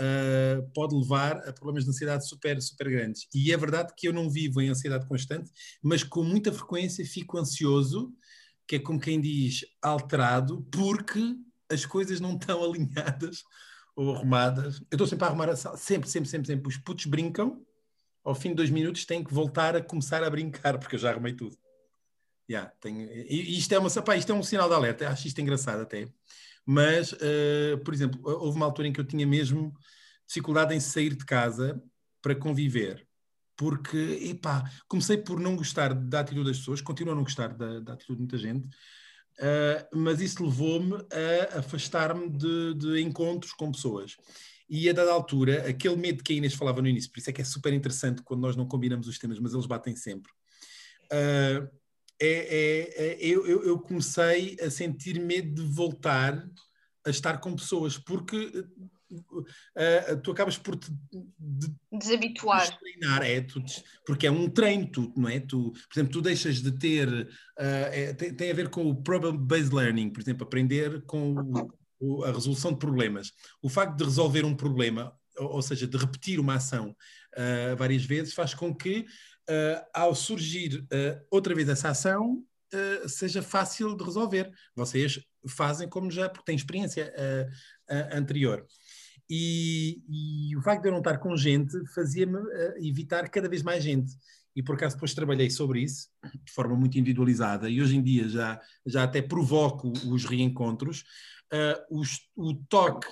uh, 0.00 0.70
pode 0.74 0.94
levar 0.94 1.36
a 1.48 1.52
problemas 1.52 1.84
de 1.84 1.90
ansiedade 1.90 2.26
super, 2.26 2.60
super 2.60 2.90
grandes. 2.90 3.26
E 3.34 3.52
é 3.52 3.56
verdade 3.56 3.92
que 3.96 4.08
eu 4.08 4.12
não 4.12 4.30
vivo 4.30 4.60
em 4.60 4.68
ansiedade 4.68 5.06
constante, 5.06 5.50
mas 5.82 6.02
com 6.02 6.22
muita 6.22 6.52
frequência 6.52 7.04
fico 7.06 7.38
ansioso, 7.38 8.12
que 8.66 8.76
é 8.76 8.78
como 8.78 9.00
quem 9.00 9.20
diz 9.20 9.64
alterado, 9.80 10.62
porque 10.70 11.36
as 11.70 11.86
coisas 11.86 12.20
não 12.20 12.34
estão 12.34 12.64
alinhadas 12.64 13.42
ou 13.98 14.14
arrumadas. 14.14 14.78
Eu 14.82 14.86
estou 14.92 15.06
sempre 15.08 15.24
a 15.24 15.28
arrumar 15.28 15.48
a 15.48 15.56
sala, 15.56 15.76
sempre, 15.76 16.08
sempre, 16.08 16.28
sempre, 16.30 16.46
sempre. 16.46 16.68
Os 16.68 16.76
putos 16.76 17.06
brincam, 17.06 17.60
ao 18.24 18.32
fim 18.32 18.50
de 18.50 18.54
dois 18.54 18.70
minutos 18.70 19.04
têm 19.04 19.24
que 19.24 19.34
voltar 19.34 19.74
a 19.74 19.82
começar 19.82 20.22
a 20.22 20.30
brincar, 20.30 20.78
porque 20.78 20.94
eu 20.94 21.00
já 21.00 21.10
arrumei 21.10 21.34
tudo. 21.34 21.56
Yeah, 22.48 22.70
tenho, 22.80 23.10
e 23.10 23.58
isto 23.58 23.72
é, 23.74 23.78
uma, 23.78 23.90
pá, 23.90 24.16
isto 24.16 24.30
é 24.30 24.34
um 24.34 24.42
sinal 24.42 24.68
de 24.68 24.74
alerta, 24.74 25.08
acho 25.08 25.26
isto 25.26 25.40
engraçado 25.40 25.82
até. 25.82 26.08
Mas, 26.64 27.12
uh, 27.12 27.78
por 27.84 27.92
exemplo, 27.92 28.20
houve 28.22 28.56
uma 28.56 28.66
altura 28.66 28.86
em 28.86 28.92
que 28.92 29.00
eu 29.00 29.04
tinha 29.04 29.26
mesmo 29.26 29.74
dificuldade 30.26 30.74
em 30.74 30.80
sair 30.80 31.16
de 31.16 31.24
casa 31.24 31.82
para 32.22 32.36
conviver. 32.36 33.04
Porque, 33.56 33.96
epá, 34.30 34.70
comecei 34.86 35.18
por 35.18 35.40
não 35.40 35.56
gostar 35.56 35.92
da 35.92 36.20
atitude 36.20 36.48
das 36.48 36.58
pessoas, 36.58 36.80
continuo 36.80 37.12
a 37.14 37.16
não 37.16 37.24
gostar 37.24 37.48
da, 37.48 37.80
da 37.80 37.94
atitude 37.94 38.18
de 38.18 38.22
muita 38.22 38.38
gente, 38.38 38.68
Uh, 39.38 39.96
mas 39.96 40.20
isso 40.20 40.44
levou-me 40.44 40.96
a 40.96 41.58
afastar-me 41.60 42.28
de, 42.28 42.74
de, 42.74 43.00
encontros 43.00 43.52
com 43.52 43.70
pessoas. 43.70 44.16
E 44.68 44.88
a 44.88 44.92
dada 44.92 45.12
altura, 45.12 45.68
aquele 45.68 45.96
medo 45.96 46.24
que 46.24 46.32
a 46.32 46.36
Inês 46.36 46.54
falava 46.54 46.82
no 46.82 46.88
início, 46.88 47.10
por 47.10 47.20
isso 47.20 47.30
é 47.30 47.32
que 47.32 47.40
é 47.40 47.44
super 47.44 47.72
interessante 47.72 48.20
quando 48.22 48.40
nós 48.40 48.56
não 48.56 48.66
combinamos 48.66 49.06
os 49.06 49.18
temas, 49.18 49.38
mas 49.38 49.54
eles 49.54 49.66
batem 49.66 49.94
sempre. 49.94 50.32
Uh, 51.04 51.68
é, 52.20 52.28
é, 52.28 53.04
é 53.06 53.16
eu, 53.20 53.46
eu, 53.46 53.78
comecei 53.78 54.56
a 54.60 54.68
sentir 54.68 55.20
medo 55.20 55.54
de 55.54 55.72
voltar 55.72 56.44
a 57.06 57.10
estar 57.10 57.38
com 57.38 57.54
pessoas, 57.54 57.96
porque 57.96 58.52
uh, 59.12 60.20
tu 60.22 60.30
acabas 60.32 60.58
por 60.58 60.76
te 60.76 60.90
de, 61.38 61.68
desabituar. 61.92 62.78
Treinar, 62.78 63.22
é, 63.22 63.40
tu, 63.40 63.62
porque 64.06 64.26
é 64.26 64.30
um 64.30 64.48
treino, 64.48 64.90
tu, 64.90 65.12
não 65.16 65.28
é? 65.28 65.40
Tu, 65.40 65.70
por 65.72 65.94
exemplo, 65.94 66.12
tu 66.12 66.22
deixas 66.22 66.62
de 66.62 66.72
ter. 66.72 67.08
Uh, 67.08 67.88
é, 67.92 68.12
tem, 68.14 68.34
tem, 68.34 68.50
a 68.50 68.54
ver 68.54 68.68
com 68.68 68.86
o 68.86 69.02
problem-based 69.02 69.74
learning, 69.74 70.10
por 70.10 70.20
exemplo, 70.20 70.44
aprender 70.44 71.02
com 71.02 71.34
o, 71.34 71.68
o, 72.00 72.24
a 72.24 72.32
resolução 72.32 72.72
de 72.72 72.78
problemas. 72.78 73.32
O 73.62 73.68
facto 73.68 73.96
de 73.96 74.04
resolver 74.04 74.44
um 74.44 74.54
problema, 74.54 75.12
ou, 75.36 75.54
ou 75.54 75.62
seja, 75.62 75.86
de 75.86 75.96
repetir 75.96 76.38
uma 76.38 76.54
ação 76.54 76.90
uh, 76.90 77.76
várias 77.76 78.04
vezes, 78.04 78.34
faz 78.34 78.54
com 78.54 78.74
que, 78.74 79.06
ao 79.94 80.14
surgir 80.14 80.86
outra 81.30 81.54
vez 81.54 81.70
essa 81.70 81.88
ação, 81.88 82.44
Uh, 82.70 83.08
seja 83.08 83.40
fácil 83.40 83.96
de 83.96 84.04
resolver. 84.04 84.52
Vocês 84.74 85.18
fazem 85.48 85.88
como 85.88 86.10
já, 86.10 86.28
porque 86.28 86.44
têm 86.44 86.56
experiência 86.56 87.12
uh, 87.16 87.94
uh, 87.94 88.16
anterior. 88.16 88.66
E, 89.30 90.02
e, 90.08 90.56
o 90.56 90.62
facto 90.62 90.82
de 90.82 90.88
eu 90.88 90.92
não 90.92 90.98
estar 90.98 91.18
com 91.18 91.36
gente 91.36 91.76
fazia-me 91.94 92.36
uh, 92.36 92.76
evitar 92.78 93.28
cada 93.28 93.48
vez 93.48 93.62
mais 93.62 93.84
gente. 93.84 94.12
E 94.56 94.62
por 94.62 94.74
acaso 94.74 94.96
depois 94.96 95.14
trabalhei 95.14 95.50
sobre 95.50 95.82
isso 95.82 96.08
de 96.44 96.52
forma 96.52 96.74
muito 96.74 96.98
individualizada 96.98 97.68
e 97.70 97.80
hoje 97.80 97.96
em 97.96 98.02
dia 98.02 98.28
já, 98.28 98.60
já 98.84 99.04
até 99.04 99.22
provoco 99.22 99.92
os 100.10 100.24
reencontros. 100.24 101.04
Uh, 101.52 102.00
os, 102.00 102.28
o 102.34 102.54
toque 102.54 103.06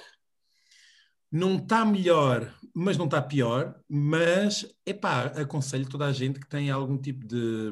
não 1.30 1.56
está 1.56 1.84
melhor, 1.84 2.52
mas 2.74 2.96
não 2.96 3.04
está 3.04 3.20
pior. 3.20 3.78
Mas, 3.88 4.66
epá, 4.84 5.26
aconselho 5.26 5.88
toda 5.88 6.06
a 6.06 6.12
gente 6.12 6.40
que 6.40 6.48
tem 6.48 6.70
algum 6.70 6.98
tipo 6.98 7.26
de, 7.26 7.70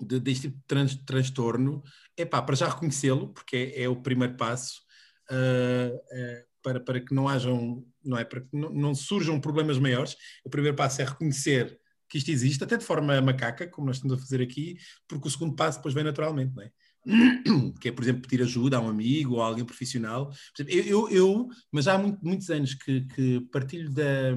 de 0.00 0.20
deste 0.20 0.42
tipo 0.42 0.58
de 0.58 0.64
trans, 0.66 0.94
transtorno, 0.96 1.82
epá, 2.16 2.42
para 2.42 2.56
já 2.56 2.68
reconhecê-lo, 2.68 3.28
porque 3.28 3.56
é, 3.74 3.84
é, 3.84 3.88
o 3.88 3.96
primeiro 3.96 4.36
passo. 4.36 4.82
Uh, 5.30 6.49
para, 6.62 6.80
para 6.80 7.00
que 7.00 7.14
não 7.14 7.28
hajam, 7.28 7.84
não 8.04 8.16
é? 8.16 8.24
Para 8.24 8.40
que 8.40 8.48
não, 8.52 8.70
não 8.70 8.94
surjam 8.94 9.40
problemas 9.40 9.78
maiores. 9.78 10.16
O 10.44 10.50
primeiro 10.50 10.76
passo 10.76 11.02
é 11.02 11.04
reconhecer 11.04 11.78
que 12.08 12.18
isto 12.18 12.30
existe, 12.30 12.64
até 12.64 12.76
de 12.76 12.84
forma 12.84 13.20
macaca, 13.20 13.68
como 13.68 13.86
nós 13.86 13.96
estamos 13.96 14.18
a 14.18 14.20
fazer 14.20 14.42
aqui, 14.42 14.76
porque 15.06 15.28
o 15.28 15.30
segundo 15.30 15.54
passo 15.54 15.78
depois 15.78 15.94
vem 15.94 16.02
naturalmente, 16.02 16.54
não 16.54 16.62
é? 16.62 16.70
Que 17.80 17.88
é, 17.88 17.92
por 17.92 18.02
exemplo, 18.02 18.22
pedir 18.22 18.42
ajuda 18.42 18.76
a 18.76 18.80
um 18.80 18.88
amigo 18.88 19.34
ou 19.34 19.42
a 19.42 19.46
alguém 19.46 19.64
profissional. 19.64 20.30
Eu, 20.58 20.84
eu, 20.84 21.08
eu 21.10 21.48
mas 21.70 21.86
há 21.86 21.96
muito, 21.96 22.18
muitos 22.22 22.50
anos 22.50 22.74
que, 22.74 23.02
que 23.06 23.40
partilho 23.52 23.90
da, 23.90 24.34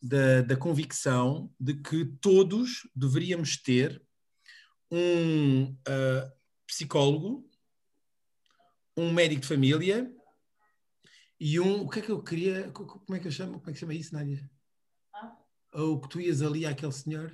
da, 0.00 0.42
da, 0.42 0.56
convicção 0.56 1.52
de 1.58 1.74
que 1.74 2.04
todos 2.20 2.88
deveríamos 2.94 3.56
ter 3.56 4.00
um 4.90 5.64
uh, 5.64 6.32
psicólogo, 6.66 7.44
um 8.96 9.12
médico 9.12 9.42
de 9.42 9.48
família 9.48 10.10
e 11.44 11.60
um, 11.60 11.82
o 11.82 11.88
que 11.88 11.98
é 11.98 12.02
que 12.02 12.10
eu 12.10 12.22
queria, 12.22 12.70
como 12.70 13.16
é 13.16 13.20
que 13.20 13.28
eu 13.28 13.32
chamo, 13.32 13.58
como 13.58 13.70
é 13.70 13.72
que 13.72 13.78
chama 13.78 13.94
isso, 13.94 14.14
Nádia? 14.14 14.50
Ah? 15.14 15.36
Ou 15.74 16.00
que 16.00 16.08
tu 16.08 16.20
ias 16.20 16.40
ali 16.40 16.64
àquele 16.64 16.92
senhor? 16.92 17.32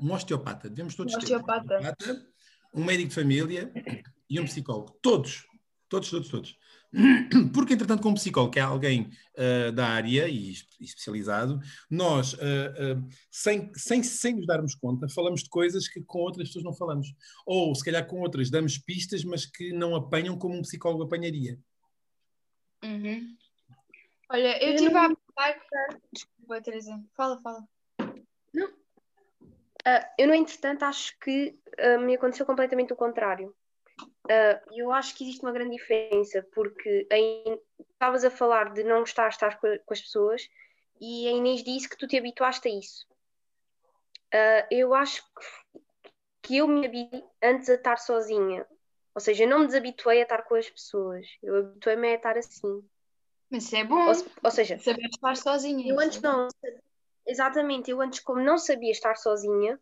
Um 0.00 0.12
osteopata, 0.12 0.68
devemos 0.70 0.94
todos 0.94 1.14
um 1.14 1.18
osteopata. 1.18 1.66
ter 1.66 1.74
um 1.74 1.90
osteopata, 1.90 2.26
um 2.74 2.84
médico 2.84 3.10
de 3.10 3.14
família 3.14 3.72
e 4.28 4.40
um 4.40 4.44
psicólogo. 4.44 4.98
Todos, 5.02 5.44
Todos, 5.88 6.10
todos, 6.10 6.28
todos. 6.28 6.56
Porque, 7.54 7.74
entretanto, 7.74 8.02
como 8.02 8.16
psicólogo, 8.16 8.52
que 8.52 8.58
é 8.58 8.62
alguém 8.62 9.10
uh, 9.36 9.72
da 9.72 9.86
área 9.86 10.26
e, 10.28 10.50
e 10.50 10.84
especializado, 10.84 11.60
nós, 11.90 12.32
uh, 12.34 12.36
uh, 12.36 13.08
sem, 13.30 13.70
sem, 13.76 14.02
sem 14.02 14.34
nos 14.34 14.46
darmos 14.46 14.74
conta, 14.74 15.08
falamos 15.08 15.42
de 15.42 15.48
coisas 15.48 15.88
que 15.88 16.02
com 16.02 16.18
outras 16.18 16.48
pessoas 16.48 16.64
não 16.64 16.74
falamos. 16.74 17.14
Ou, 17.46 17.74
se 17.74 17.84
calhar, 17.84 18.06
com 18.06 18.20
outras 18.20 18.50
damos 18.50 18.78
pistas, 18.78 19.24
mas 19.24 19.46
que 19.46 19.72
não 19.72 19.94
apanham 19.94 20.36
como 20.36 20.56
um 20.56 20.62
psicólogo 20.62 21.04
apanharia. 21.04 21.58
Uhum. 22.84 23.36
Olha, 24.30 24.62
eu 24.62 24.68
Eu 24.70 24.74
estive 24.74 24.92
não- 24.94 25.04
a 25.04 25.08
pensar. 25.08 26.00
Desculpa, 26.12 26.60
Teresa. 26.62 27.02
Fala, 27.16 27.40
fala. 27.40 27.66
Ah, 29.86 30.10
eu, 30.18 30.26
no 30.28 30.34
entretanto, 30.34 30.82
acho 30.84 31.18
que 31.18 31.58
ah, 31.78 31.98
me 31.98 32.14
aconteceu 32.14 32.46
completamente 32.46 32.92
o 32.92 32.96
contrário. 32.96 33.54
Ah, 34.30 34.60
eu 34.72 34.90
acho 34.92 35.14
que 35.14 35.24
existe 35.24 35.42
uma 35.42 35.52
grande 35.52 35.76
diferença, 35.76 36.46
porque 36.54 37.06
em- 37.10 37.60
estavas 37.92 38.24
a 38.24 38.30
falar 38.30 38.72
de 38.72 38.82
não 38.84 39.00
gostar 39.00 39.28
de 39.28 39.34
estar 39.34 39.58
com, 39.58 39.66
a- 39.66 39.78
com 39.78 39.92
as 39.94 40.00
pessoas 40.00 40.48
e 41.00 41.28
a 41.28 41.32
Inês 41.32 41.62
disse 41.62 41.88
que 41.88 41.96
tu 41.96 42.06
te 42.06 42.16
habituaste 42.18 42.68
a 42.68 42.70
isso. 42.70 43.06
Ah, 44.32 44.66
eu 44.70 44.94
acho 44.94 45.22
que, 45.22 45.80
que 46.42 46.56
eu 46.58 46.66
me 46.68 46.86
habituei 46.86 47.24
antes 47.42 47.68
a 47.68 47.74
estar 47.74 47.98
sozinha. 47.98 48.66
Ou 49.14 49.20
seja, 49.20 49.44
eu 49.44 49.48
não 49.48 49.60
me 49.60 49.66
desabituei 49.66 50.20
a 50.20 50.22
estar 50.22 50.42
com 50.42 50.54
as 50.54 50.68
pessoas. 50.68 51.26
Eu 51.42 51.56
habituei-me 51.56 52.08
a 52.08 52.14
estar 52.14 52.36
assim. 52.36 52.82
Mas 53.50 53.64
isso 53.64 53.76
é 53.76 53.84
bom. 53.84 54.08
Ou, 54.08 54.14
ou 54.42 54.50
seja, 54.50 54.78
Saber 54.78 55.06
estar 55.06 55.36
sozinha. 55.36 55.88
eu 55.88 56.00
antes 56.00 56.18
é 56.18 56.20
não, 56.22 56.48
exatamente, 57.26 57.90
eu 57.90 58.00
antes, 58.00 58.20
como 58.20 58.40
não 58.40 58.58
sabia 58.58 58.90
estar 58.90 59.16
sozinha, 59.16 59.78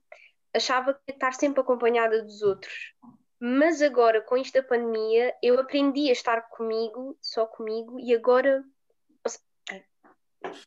achava 0.54 0.94
que 0.94 1.00
ia 1.08 1.14
estar 1.14 1.32
sempre 1.32 1.60
acompanhada 1.60 2.22
dos 2.22 2.42
outros. 2.42 2.94
Mas 3.40 3.82
agora, 3.82 4.20
com 4.20 4.36
isto 4.36 4.54
da 4.54 4.62
pandemia, 4.62 5.34
eu 5.42 5.58
aprendi 5.58 6.08
a 6.08 6.12
estar 6.12 6.42
comigo, 6.42 7.16
só 7.20 7.46
comigo, 7.46 7.98
e 7.98 8.14
agora 8.14 8.64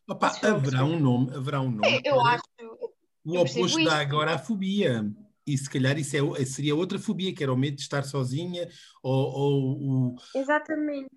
Opa, 0.08 0.32
haverá 0.42 0.84
um 0.84 0.98
nome, 0.98 1.34
haverá 1.34 1.60
um 1.60 1.70
nome. 1.70 2.00
Eu 2.04 2.20
acho. 2.26 2.42
o 3.24 3.38
oposto 3.38 3.80
isso. 3.80 3.84
da 3.84 3.98
agorafobia. 3.98 5.04
E 5.46 5.56
se 5.56 5.70
calhar 5.70 5.96
isso 5.98 6.16
é, 6.36 6.44
seria 6.44 6.74
outra 6.74 6.98
fobia, 6.98 7.32
que 7.34 7.42
era 7.42 7.52
o 7.52 7.56
medo 7.56 7.76
de 7.76 7.82
estar 7.82 8.02
sozinha, 8.04 8.68
ou, 9.02 9.32
ou 9.32 10.12
o. 10.12 10.16
exatamente. 10.34 11.10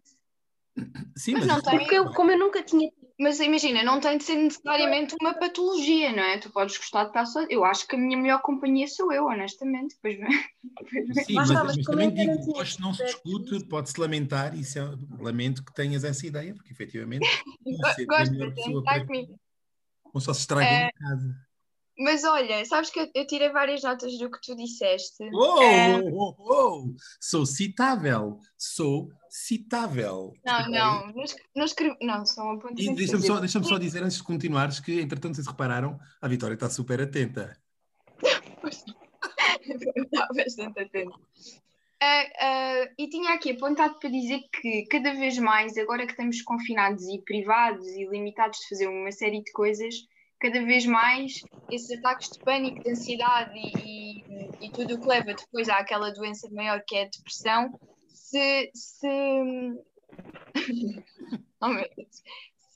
Sim, 1.15 1.33
Mas 1.33 1.47
mas, 1.47 1.47
não 1.47 1.61
tem- 1.61 1.79
Porque 1.79 1.95
eu, 1.95 2.05
como 2.13 2.31
eu 2.31 2.39
nunca 2.39 2.63
tinha 2.63 2.89
Mas 3.19 3.39
imagina, 3.41 3.83
não 3.83 3.99
tem 3.99 4.17
de 4.17 4.23
ser 4.23 4.35
necessariamente 4.35 5.13
uma 5.19 5.33
patologia, 5.33 6.11
não 6.11 6.23
é? 6.23 6.37
Tu 6.37 6.49
podes 6.51 6.77
gostar 6.77 7.03
de 7.03 7.09
estar 7.09 7.25
só. 7.25 7.41
Eu 7.49 7.65
acho 7.65 7.85
que 7.85 7.95
a 7.95 7.99
minha 7.99 8.17
melhor 8.17 8.41
companhia 8.41 8.87
sou 8.87 9.11
eu, 9.11 9.25
honestamente. 9.25 9.95
Depois, 9.95 10.17
depois 10.17 11.07
vê. 11.15 11.23
Sim, 11.25 11.33
mas, 11.33 11.49
mas 11.49 11.75
mas 11.75 11.85
também 11.85 12.13
digo, 12.13 12.39
tinha 12.39 12.53
gosto 12.53 12.81
não 12.81 12.93
se 12.93 13.03
discute, 13.03 13.65
pode-se 13.65 13.99
lamentar, 13.99 14.55
e 14.55 14.61
isso 14.61 14.79
é, 14.79 14.83
lamento 15.19 15.65
que 15.65 15.73
tenhas 15.73 16.03
essa 16.05 16.25
ideia, 16.25 16.53
porque 16.53 16.71
efetivamente 16.71 17.25
Gosto 17.65 18.31
de 18.31 18.83
para 18.83 19.05
comigo. 19.05 19.39
não 20.13 20.21
só 20.21 20.33
se 20.33 20.41
estraga 20.41 20.65
É. 20.71 20.87
em 20.87 20.91
casa. 20.91 21.48
Mas 21.99 22.23
olha, 22.23 22.63
sabes 22.65 22.89
que 22.89 22.99
eu, 23.01 23.09
eu 23.13 23.27
tirei 23.27 23.49
várias 23.49 23.83
notas 23.83 24.17
do 24.17 24.31
que 24.31 24.39
tu 24.41 24.55
disseste. 24.55 25.17
Oh, 25.33 25.61
É. 25.61 25.99
oh, 25.99 26.09
oh, 26.13 26.35
oh, 26.39 26.95
sou 27.19 27.45
citável, 27.45 28.39
sou 28.57 29.09
citável. 29.29 30.31
Não, 30.45 30.69
não, 30.69 31.07
não, 31.07 31.25
não 31.55 31.65
escrevi. 31.65 31.97
Não, 32.01 32.25
são 32.25 32.53
E 32.53 32.57
apontamentos. 32.57 32.95
deixa-me 32.95 33.23
só, 33.23 33.39
deixa 33.39 33.61
só 33.63 33.77
dizer 33.77 34.01
antes 34.01 34.17
de 34.17 34.23
continuares 34.23 34.79
que, 34.79 35.01
entretanto, 35.01 35.35
se 35.43 35.47
repararam, 35.47 35.99
a 36.21 36.27
Vitória 36.29 36.53
está 36.53 36.69
super 36.69 37.01
atenta. 37.01 37.57
Estava 39.95 40.27
bastante 40.35 40.79
atento. 40.79 41.19
Ah, 42.01 42.25
ah, 42.39 42.89
e 42.97 43.09
tinha 43.09 43.33
aqui 43.33 43.51
apontado 43.51 43.99
para 43.99 44.09
dizer 44.09 44.39
que 44.53 44.85
cada 44.85 45.13
vez 45.13 45.37
mais, 45.37 45.77
agora 45.77 46.05
que 46.05 46.13
estamos 46.13 46.41
confinados 46.43 47.03
e 47.09 47.21
privados 47.23 47.85
e 47.87 48.05
limitados 48.05 48.57
de 48.59 48.69
fazer 48.69 48.87
uma 48.87 49.11
série 49.11 49.43
de 49.43 49.51
coisas, 49.51 49.95
cada 50.39 50.63
vez 50.63 50.85
mais 50.85 51.41
esses 51.69 51.97
ataques 51.99 52.29
de 52.29 52.39
pânico, 52.39 52.83
de 52.83 52.91
ansiedade 52.91 53.51
e, 53.55 54.19
e, 54.19 54.65
e 54.67 54.71
tudo 54.71 54.95
o 54.95 55.01
que 55.01 55.07
leva 55.07 55.33
depois 55.33 55.69
àquela 55.69 56.11
doença 56.11 56.49
maior 56.51 56.81
que 56.85 56.95
é 56.95 57.03
a 57.03 57.09
depressão, 57.09 57.79
se, 58.09 58.71
se, 58.73 59.07
Oh, 61.61 61.67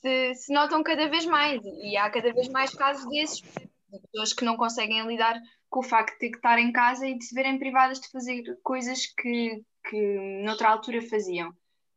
se, 0.00 0.34
se 0.34 0.52
notam 0.52 0.82
cada 0.82 1.08
vez 1.08 1.24
mais 1.24 1.62
e 1.64 1.96
há 1.96 2.10
cada 2.10 2.32
vez 2.32 2.48
mais 2.48 2.74
casos 2.74 3.08
desses 3.08 3.40
de 3.40 3.98
pessoas 4.00 4.32
que 4.32 4.44
não 4.44 4.56
conseguem 4.56 5.06
lidar 5.06 5.40
com 5.70 5.80
o 5.80 5.82
facto 5.82 6.18
de 6.18 6.26
estar 6.26 6.58
em 6.58 6.70
casa 6.70 7.06
e 7.06 7.16
de 7.16 7.24
se 7.24 7.34
verem 7.34 7.58
privadas 7.58 8.00
de 8.00 8.10
fazer 8.10 8.42
coisas 8.62 9.06
que, 9.06 9.62
que 9.88 10.42
noutra 10.44 10.68
altura 10.68 11.00
faziam. 11.00 11.50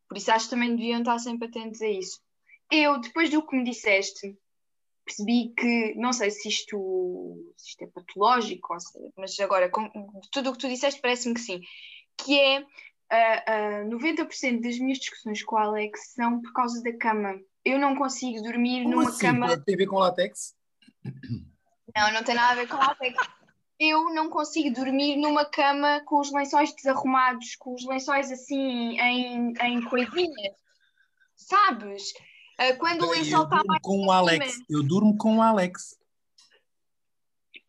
Por 0.07 0.17
isso 0.17 0.31
acho 0.31 0.45
que 0.45 0.51
também 0.51 0.75
deviam 0.75 0.99
estar 0.99 1.19
sempre 1.19 1.47
atentos 1.47 1.81
a 1.81 1.89
isso. 1.89 2.21
Eu, 2.71 2.99
depois 2.99 3.29
do 3.29 3.45
que 3.45 3.55
me 3.55 3.63
disseste, 3.63 4.37
percebi 5.07 5.53
que, 5.57 5.95
não 5.95 6.13
sei 6.13 6.29
se 6.29 6.49
isto, 6.49 7.53
se 7.55 7.69
isto 7.69 7.83
é 7.83 7.87
patológico, 7.87 8.75
mas 9.17 9.39
agora, 9.39 9.69
com, 9.69 9.87
de 9.87 10.29
tudo 10.31 10.49
o 10.49 10.53
que 10.53 10.59
tu 10.59 10.67
disseste, 10.67 11.01
parece-me 11.01 11.33
que 11.33 11.41
sim, 11.41 11.61
que 12.17 12.39
é 12.39 12.65
ah, 13.09 13.43
ah, 13.47 13.85
90% 13.85 14.61
das 14.61 14.77
minhas 14.77 14.99
discussões 14.99 15.41
com 15.43 15.55
o 15.55 15.59
Alex 15.59 16.13
são 16.13 16.41
por 16.41 16.51
causa 16.53 16.81
da 16.83 16.95
cama. 16.97 17.39
Eu 17.63 17.79
não 17.79 17.95
consigo 17.95 18.41
dormir 18.41 18.83
Como 18.83 18.95
numa 18.95 19.09
assim? 19.09 19.19
cama. 19.19 19.57
Tem 19.61 19.75
a 19.75 19.77
ver 19.77 19.87
com 19.87 19.97
látex? 19.97 20.55
Não, 21.95 22.13
não 22.13 22.23
tem 22.23 22.35
nada 22.35 22.51
a 22.51 22.55
ver 22.55 22.67
com 22.67 22.77
látex. 22.77 23.17
Eu 23.79 24.13
não 24.13 24.29
consigo 24.29 24.73
dormir 24.75 25.17
numa 25.17 25.45
cama 25.45 26.01
com 26.05 26.19
os 26.19 26.31
lençóis 26.31 26.73
desarrumados, 26.73 27.55
com 27.55 27.73
os 27.73 27.85
lençóis 27.85 28.31
assim 28.31 28.99
em, 28.99 29.53
em 29.61 29.81
coisinhas. 29.83 30.55
Sabes? 31.35 32.13
Ah, 32.57 32.73
Quando 32.77 33.01
o 33.03 33.05
Eu 33.05 33.11
lençol 33.11 33.43
está 33.43 33.57
durmo 33.57 33.67
mais 33.67 33.81
com 33.81 33.97
o 33.97 34.01
cima. 34.01 34.15
Alex. 34.15 34.57
Eu 34.69 34.83
durmo 34.83 35.17
com 35.17 35.37
o 35.37 35.41
Alex. 35.41 35.97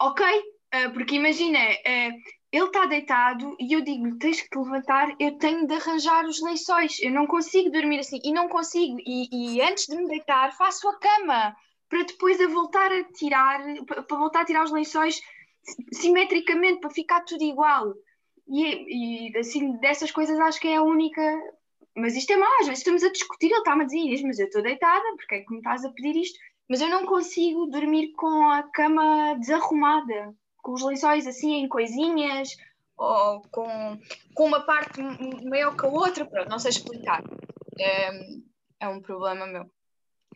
Ok, 0.00 0.24
ah, 0.72 0.90
porque 0.90 1.16
imagina, 1.16 1.58
ah, 1.58 2.10
ele 2.52 2.64
está 2.66 2.86
deitado 2.86 3.56
e 3.58 3.72
eu 3.74 3.80
digo-lhe: 3.82 4.18
tens 4.18 4.40
que 4.40 4.48
te 4.48 4.58
levantar, 4.58 5.14
eu 5.18 5.36
tenho 5.38 5.66
de 5.66 5.74
arranjar 5.74 6.24
os 6.24 6.40
lençóis. 6.40 6.98
Eu 7.00 7.10
não 7.10 7.26
consigo 7.26 7.70
dormir 7.70 7.98
assim 8.00 8.20
e 8.24 8.32
não 8.32 8.48
consigo. 8.48 8.96
E, 9.00 9.56
e 9.56 9.60
antes 9.62 9.86
de 9.86 9.96
me 9.96 10.06
deitar, 10.08 10.56
faço 10.56 10.88
a 10.88 10.98
cama 10.98 11.54
para 11.88 12.02
depois 12.04 12.40
a 12.40 12.46
voltar 12.48 12.92
a 12.92 13.04
tirar, 13.12 13.60
pa- 13.86 14.02
para 14.02 14.16
voltar 14.18 14.40
a 14.42 14.44
tirar 14.44 14.64
os 14.64 14.70
lençóis 14.72 15.20
simetricamente, 15.92 16.80
para 16.80 16.90
ficar 16.90 17.20
tudo 17.22 17.42
igual. 17.42 17.92
E, 18.46 19.28
e 19.30 19.38
assim, 19.38 19.76
dessas 19.78 20.10
coisas 20.10 20.38
acho 20.40 20.60
que 20.60 20.68
é 20.68 20.76
a 20.76 20.82
única. 20.82 21.20
Mas 21.98 22.14
isto 22.14 22.32
é 22.32 22.36
mau, 22.36 22.52
às 22.60 22.66
vezes 22.66 22.78
estamos 22.78 23.02
a 23.02 23.10
discutir, 23.10 23.46
ele 23.46 23.56
está-me 23.56 23.82
a 23.82 23.86
dizer 23.86 24.22
mas 24.24 24.38
eu 24.38 24.46
estou 24.46 24.62
deitada, 24.62 25.04
porque 25.16 25.34
é 25.34 25.40
que 25.40 25.50
me 25.50 25.58
estás 25.58 25.84
a 25.84 25.90
pedir 25.90 26.16
isto? 26.16 26.38
Mas 26.68 26.80
eu 26.80 26.88
não 26.88 27.04
consigo 27.04 27.66
dormir 27.66 28.12
com 28.12 28.48
a 28.50 28.62
cama 28.62 29.34
desarrumada, 29.34 30.34
com 30.62 30.72
os 30.72 30.82
lençóis 30.82 31.26
assim 31.26 31.54
em 31.54 31.68
coisinhas, 31.68 32.56
ou 32.96 33.42
com, 33.50 33.98
com 34.34 34.44
uma 34.44 34.60
parte 34.60 35.00
maior 35.44 35.76
que 35.76 35.86
a 35.86 35.88
outra, 35.88 36.24
pronto, 36.24 36.48
não 36.48 36.58
sei 36.58 36.70
explicar. 36.70 37.22
É, 37.78 38.10
é 38.80 38.88
um 38.88 39.00
problema 39.00 39.46
meu. 39.46 39.70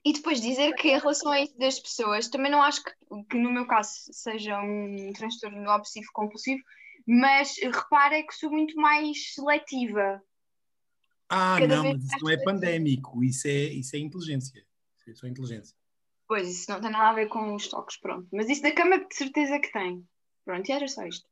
E 0.04 0.12
depois 0.12 0.40
dizer 0.40 0.74
que 0.74 0.88
em 0.88 0.98
relação 0.98 1.30
a 1.30 1.40
isso 1.40 1.56
das 1.58 1.78
pessoas, 1.78 2.28
também 2.28 2.50
não 2.50 2.62
acho 2.62 2.82
que, 2.82 2.92
que 3.30 3.36
no 3.36 3.52
meu 3.52 3.66
caso 3.66 3.92
seja 4.10 4.58
um 4.60 5.12
transtorno 5.14 5.70
obsessivo 5.70 6.10
compulsivo, 6.12 6.62
mas 7.06 7.56
repara 7.58 8.22
que 8.22 8.34
sou 8.34 8.50
muito 8.50 8.74
mais 8.76 9.34
seletiva. 9.34 10.20
Ah, 11.34 11.56
Cada 11.58 11.76
não, 11.76 11.92
mas 11.92 12.04
isso 12.04 12.16
não 12.20 12.30
é 12.30 12.36
pandémico, 12.42 13.24
isso 13.24 13.48
é, 13.48 13.64
isso 13.64 13.96
é 13.96 13.98
inteligência. 13.98 14.66
Isso 14.98 15.10
é 15.10 15.14
só 15.14 15.26
inteligência. 15.26 15.74
Pois, 16.28 16.48
isso 16.48 16.70
não 16.70 16.80
tem 16.80 16.90
nada 16.90 17.08
a 17.08 17.14
ver 17.14 17.28
com 17.28 17.54
os 17.54 17.68
toques, 17.68 17.98
pronto. 17.98 18.28
Mas 18.32 18.48
isso 18.50 18.60
da 18.62 18.72
cama 18.74 18.98
de 18.98 19.14
certeza 19.14 19.58
que 19.58 19.72
tem. 19.72 20.06
Pronto, 20.44 20.68
e 20.68 20.72
era 20.72 20.86
só 20.88 21.06
isto. 21.06 21.26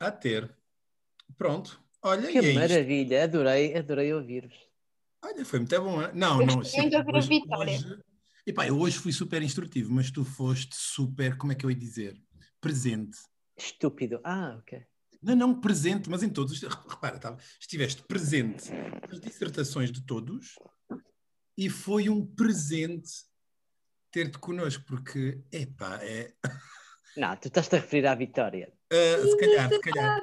A 0.00 0.10
ter. 0.10 0.50
Pronto. 1.36 1.82
Olha, 2.02 2.28
Que 2.28 2.38
e 2.38 2.38
é 2.38 2.48
isto. 2.48 2.54
maravilha, 2.54 3.24
adorei, 3.24 3.76
adorei 3.76 4.12
ouvir-vos. 4.14 4.56
Olha, 5.22 5.44
foi 5.44 5.58
muito 5.60 5.80
bom. 5.82 6.02
hein? 6.02 6.08
Não, 6.14 6.40
Eu 6.40 6.46
não. 6.46 6.60
de 6.62 6.80
ouvir 6.96 7.14
a 7.14 7.18
hoje, 7.18 7.28
Vitória. 7.28 7.74
hoje, 7.74 7.98
epá, 8.46 8.66
eu 8.66 8.78
hoje 8.78 8.98
fui 8.98 9.12
super 9.12 9.42
instrutivo, 9.42 9.92
mas 9.92 10.10
tu 10.10 10.24
foste 10.24 10.74
super, 10.76 11.36
como 11.36 11.52
é 11.52 11.54
que 11.54 11.64
eu 11.66 11.70
ia 11.70 11.76
dizer? 11.76 12.14
Presente. 12.60 13.18
Estúpido. 13.56 14.20
Ah, 14.24 14.56
ok. 14.58 14.84
Não, 15.24 15.34
não, 15.34 15.60
presente, 15.60 16.10
mas 16.10 16.22
em 16.22 16.28
todos. 16.28 16.52
os- 16.52 16.62
Repara, 16.88 17.18
tava, 17.18 17.38
estiveste 17.60 18.02
presente 18.02 18.70
nas 19.08 19.20
dissertações 19.20 19.90
de 19.90 20.04
todos 20.04 20.54
e 21.56 21.70
foi 21.70 22.08
um 22.08 22.24
presente 22.24 23.10
ter-te 24.10 24.38
connosco, 24.38 24.84
porque, 24.86 25.40
epá, 25.50 25.98
é. 26.02 26.32
Não, 27.16 27.36
tu 27.36 27.46
estás-te 27.48 27.76
a 27.76 27.78
referir 27.80 28.06
à 28.06 28.14
Vitória. 28.14 28.72
ah, 28.92 29.26
se 29.26 29.36
calhar, 29.38 29.70
se 29.72 29.80
calhar. 29.80 30.20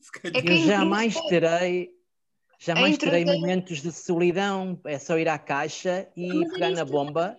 Se 0.00 0.12
calhar. 0.12 0.36
É 0.36 0.42
que 0.42 0.48
Eu 0.48 0.54
é 0.54 0.66
jamais 0.66 1.14
terei, 1.28 1.90
jamais 2.58 2.94
É 2.94 2.98
terei 2.98 3.24
momentos 3.24 3.80
de 3.80 3.90
solidão. 3.90 4.78
É 4.84 4.98
só 4.98 5.18
ir 5.18 5.28
à 5.28 5.38
caixa 5.38 6.06
e 6.14 6.44
é 6.44 6.48
pegar 6.50 6.70
na 6.70 6.84
bomba. 6.84 7.36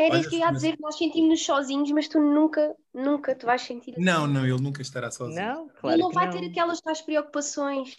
Era 0.00 0.12
Olha, 0.14 0.20
isso 0.20 0.30
que 0.30 0.36
eu 0.36 0.40
ia 0.40 0.46
mas- 0.46 0.54
dizer, 0.62 0.76
nós 0.78 0.96
sentimos-nos 0.96 1.44
sozinhos, 1.44 1.90
mas 1.90 2.06
tu 2.08 2.20
nunca, 2.20 2.74
nunca 2.94 3.34
te 3.34 3.44
vais 3.44 3.62
sentir 3.62 3.92
assim. 3.92 4.00
Não, 4.04 4.26
não, 4.28 4.44
ele 4.46 4.60
nunca 4.62 4.80
estará 4.80 5.10
sozinho. 5.10 5.40
Não, 5.40 5.64
Ele 5.64 5.72
claro 5.80 5.98
não 5.98 6.08
que 6.10 6.14
vai 6.14 6.26
não. 6.26 6.32
ter 6.40 6.46
aquelas 6.50 6.80
tais 6.80 7.00
preocupações. 7.00 7.96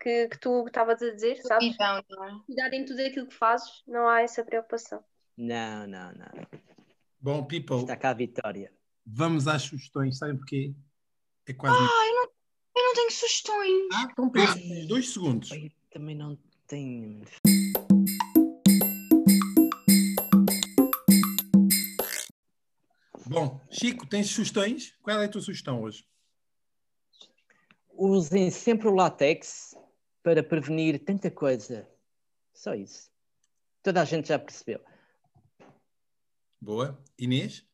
que, 0.00 0.28
que 0.28 0.38
tu 0.38 0.64
estavas 0.66 1.00
a 1.02 1.10
dizer, 1.12 1.36
sabes? 1.42 1.68
Então, 1.74 2.02
não 2.10 2.24
é? 2.24 2.40
Cuidado 2.46 2.74
em 2.74 2.84
tudo 2.84 3.00
aquilo 3.00 3.26
que 3.26 3.34
fazes, 3.34 3.82
não 3.86 4.08
há 4.08 4.22
essa 4.22 4.42
preocupação. 4.44 5.02
Não, 5.36 5.86
não, 5.86 6.12
não. 6.12 6.46
Bom, 7.20 7.44
people, 7.44 7.80
Está 7.80 7.96
cá 7.96 8.10
a 8.10 8.14
Vitória. 8.14 8.70
vamos 9.06 9.46
às 9.48 9.62
sugestões. 9.62 10.18
Sabem 10.18 10.36
porquê? 10.36 10.74
É 11.46 11.52
quase. 11.54 11.76
Ah, 11.76 12.06
eu 12.08 12.14
não, 12.16 12.24
eu 12.76 12.82
não 12.82 12.94
tenho 12.94 13.10
sugestões. 13.10 13.88
Ah, 13.94 14.08
então 14.10 14.30
pensa, 14.30 14.58
dois 14.88 15.10
segundos. 15.10 15.50
Eu 15.50 15.70
também 15.90 16.14
não 16.14 16.38
tenho. 16.66 17.22
Bom, 23.26 23.60
Chico, 23.70 24.06
tens 24.06 24.28
sugestões? 24.30 24.94
Qual 25.02 25.20
é 25.20 25.24
a 25.24 25.28
tua 25.28 25.40
sugestão 25.40 25.82
hoje? 25.82 26.06
Usem 27.96 28.50
sempre 28.50 28.88
o 28.88 28.94
látex 28.94 29.74
para 30.22 30.42
prevenir 30.42 31.04
tanta 31.04 31.30
coisa. 31.30 31.88
Só 32.52 32.74
isso. 32.74 33.10
Toda 33.82 34.02
a 34.02 34.04
gente 34.04 34.28
já 34.28 34.38
percebeu. 34.38 34.80
Boa. 36.60 36.98
Inês? 37.18 37.64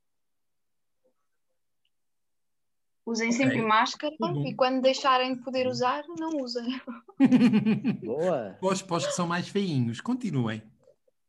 Usem 3.07 3.33
sempre 3.33 3.61
máscara 3.61 4.15
e 4.47 4.55
quando 4.55 4.83
deixarem 4.83 5.35
de 5.35 5.43
poder 5.43 5.67
usar, 5.67 6.05
não 6.17 6.41
usem. 6.41 6.81
Boa. 8.05 8.57
Pós, 8.61 8.83
pós 8.83 9.07
que 9.07 9.13
são 9.13 9.27
mais 9.27 9.49
feinhos, 9.49 10.01
continuem. 10.01 10.63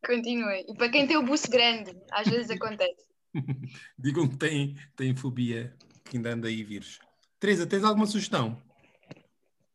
Continuem. 0.06 0.66
E 0.68 0.76
para 0.76 0.90
quem 0.90 1.08
tem 1.08 1.18
o 1.18 1.26
buço 1.26 1.50
grande, 1.50 1.96
às 2.12 2.28
vezes 2.28 2.52
acontece. 2.52 3.11
Digam 3.98 4.28
que 4.28 4.38
têm, 4.38 4.78
têm 4.96 5.16
fobia, 5.16 5.76
que 6.06 6.18
ainda 6.18 6.34
anda 6.34 6.48
aí 6.48 6.64
vírus. 6.64 7.00
Teresa, 7.40 7.66
tens 7.66 7.84
alguma 7.84 8.06
sugestão? 8.06 8.62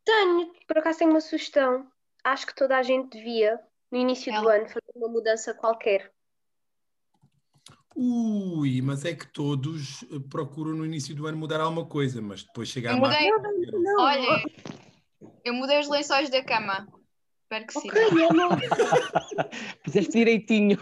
Tenho, 0.05 0.53
por 0.67 0.77
acaso 0.77 0.99
tenho 0.99 1.11
uma 1.11 1.21
sugestão. 1.21 1.89
Acho 2.23 2.47
que 2.47 2.55
toda 2.55 2.77
a 2.77 2.83
gente 2.83 3.17
devia, 3.17 3.59
no 3.91 3.97
início 3.97 4.33
do 4.41 4.47
ano, 4.49 4.65
fazer 4.67 4.91
uma 4.95 5.07
mudança 5.09 5.53
qualquer. 5.53 6.11
Ui, 7.95 8.79
mas 8.81 9.03
é 9.05 9.15
que 9.15 9.25
todos 9.27 10.03
eh, 10.03 10.19
procuram 10.29 10.73
no 10.73 10.85
início 10.85 11.15
do 11.15 11.25
ano 11.25 11.37
mudar 11.37 11.59
alguma 11.59 11.85
coisa, 11.85 12.21
mas 12.21 12.43
depois 12.43 12.69
chega 12.69 12.91
a 12.91 12.93
Eu 12.93 12.99
mudei. 12.99 13.29
marca- 13.31 13.51
Não, 13.73 14.03
Olha, 14.03 14.43
eu 15.43 15.53
mudei 15.53 15.79
os 15.79 15.89
lençóis 15.89 16.29
da 16.29 16.43
cama. 16.43 16.87
Espero 17.43 17.65
que 17.65 17.73
sim. 17.73 17.87
ok, 17.89 18.25
eu 18.25 18.33
não. 18.33 18.49
Fizeste 19.83 20.11
direitinho. 20.11 20.77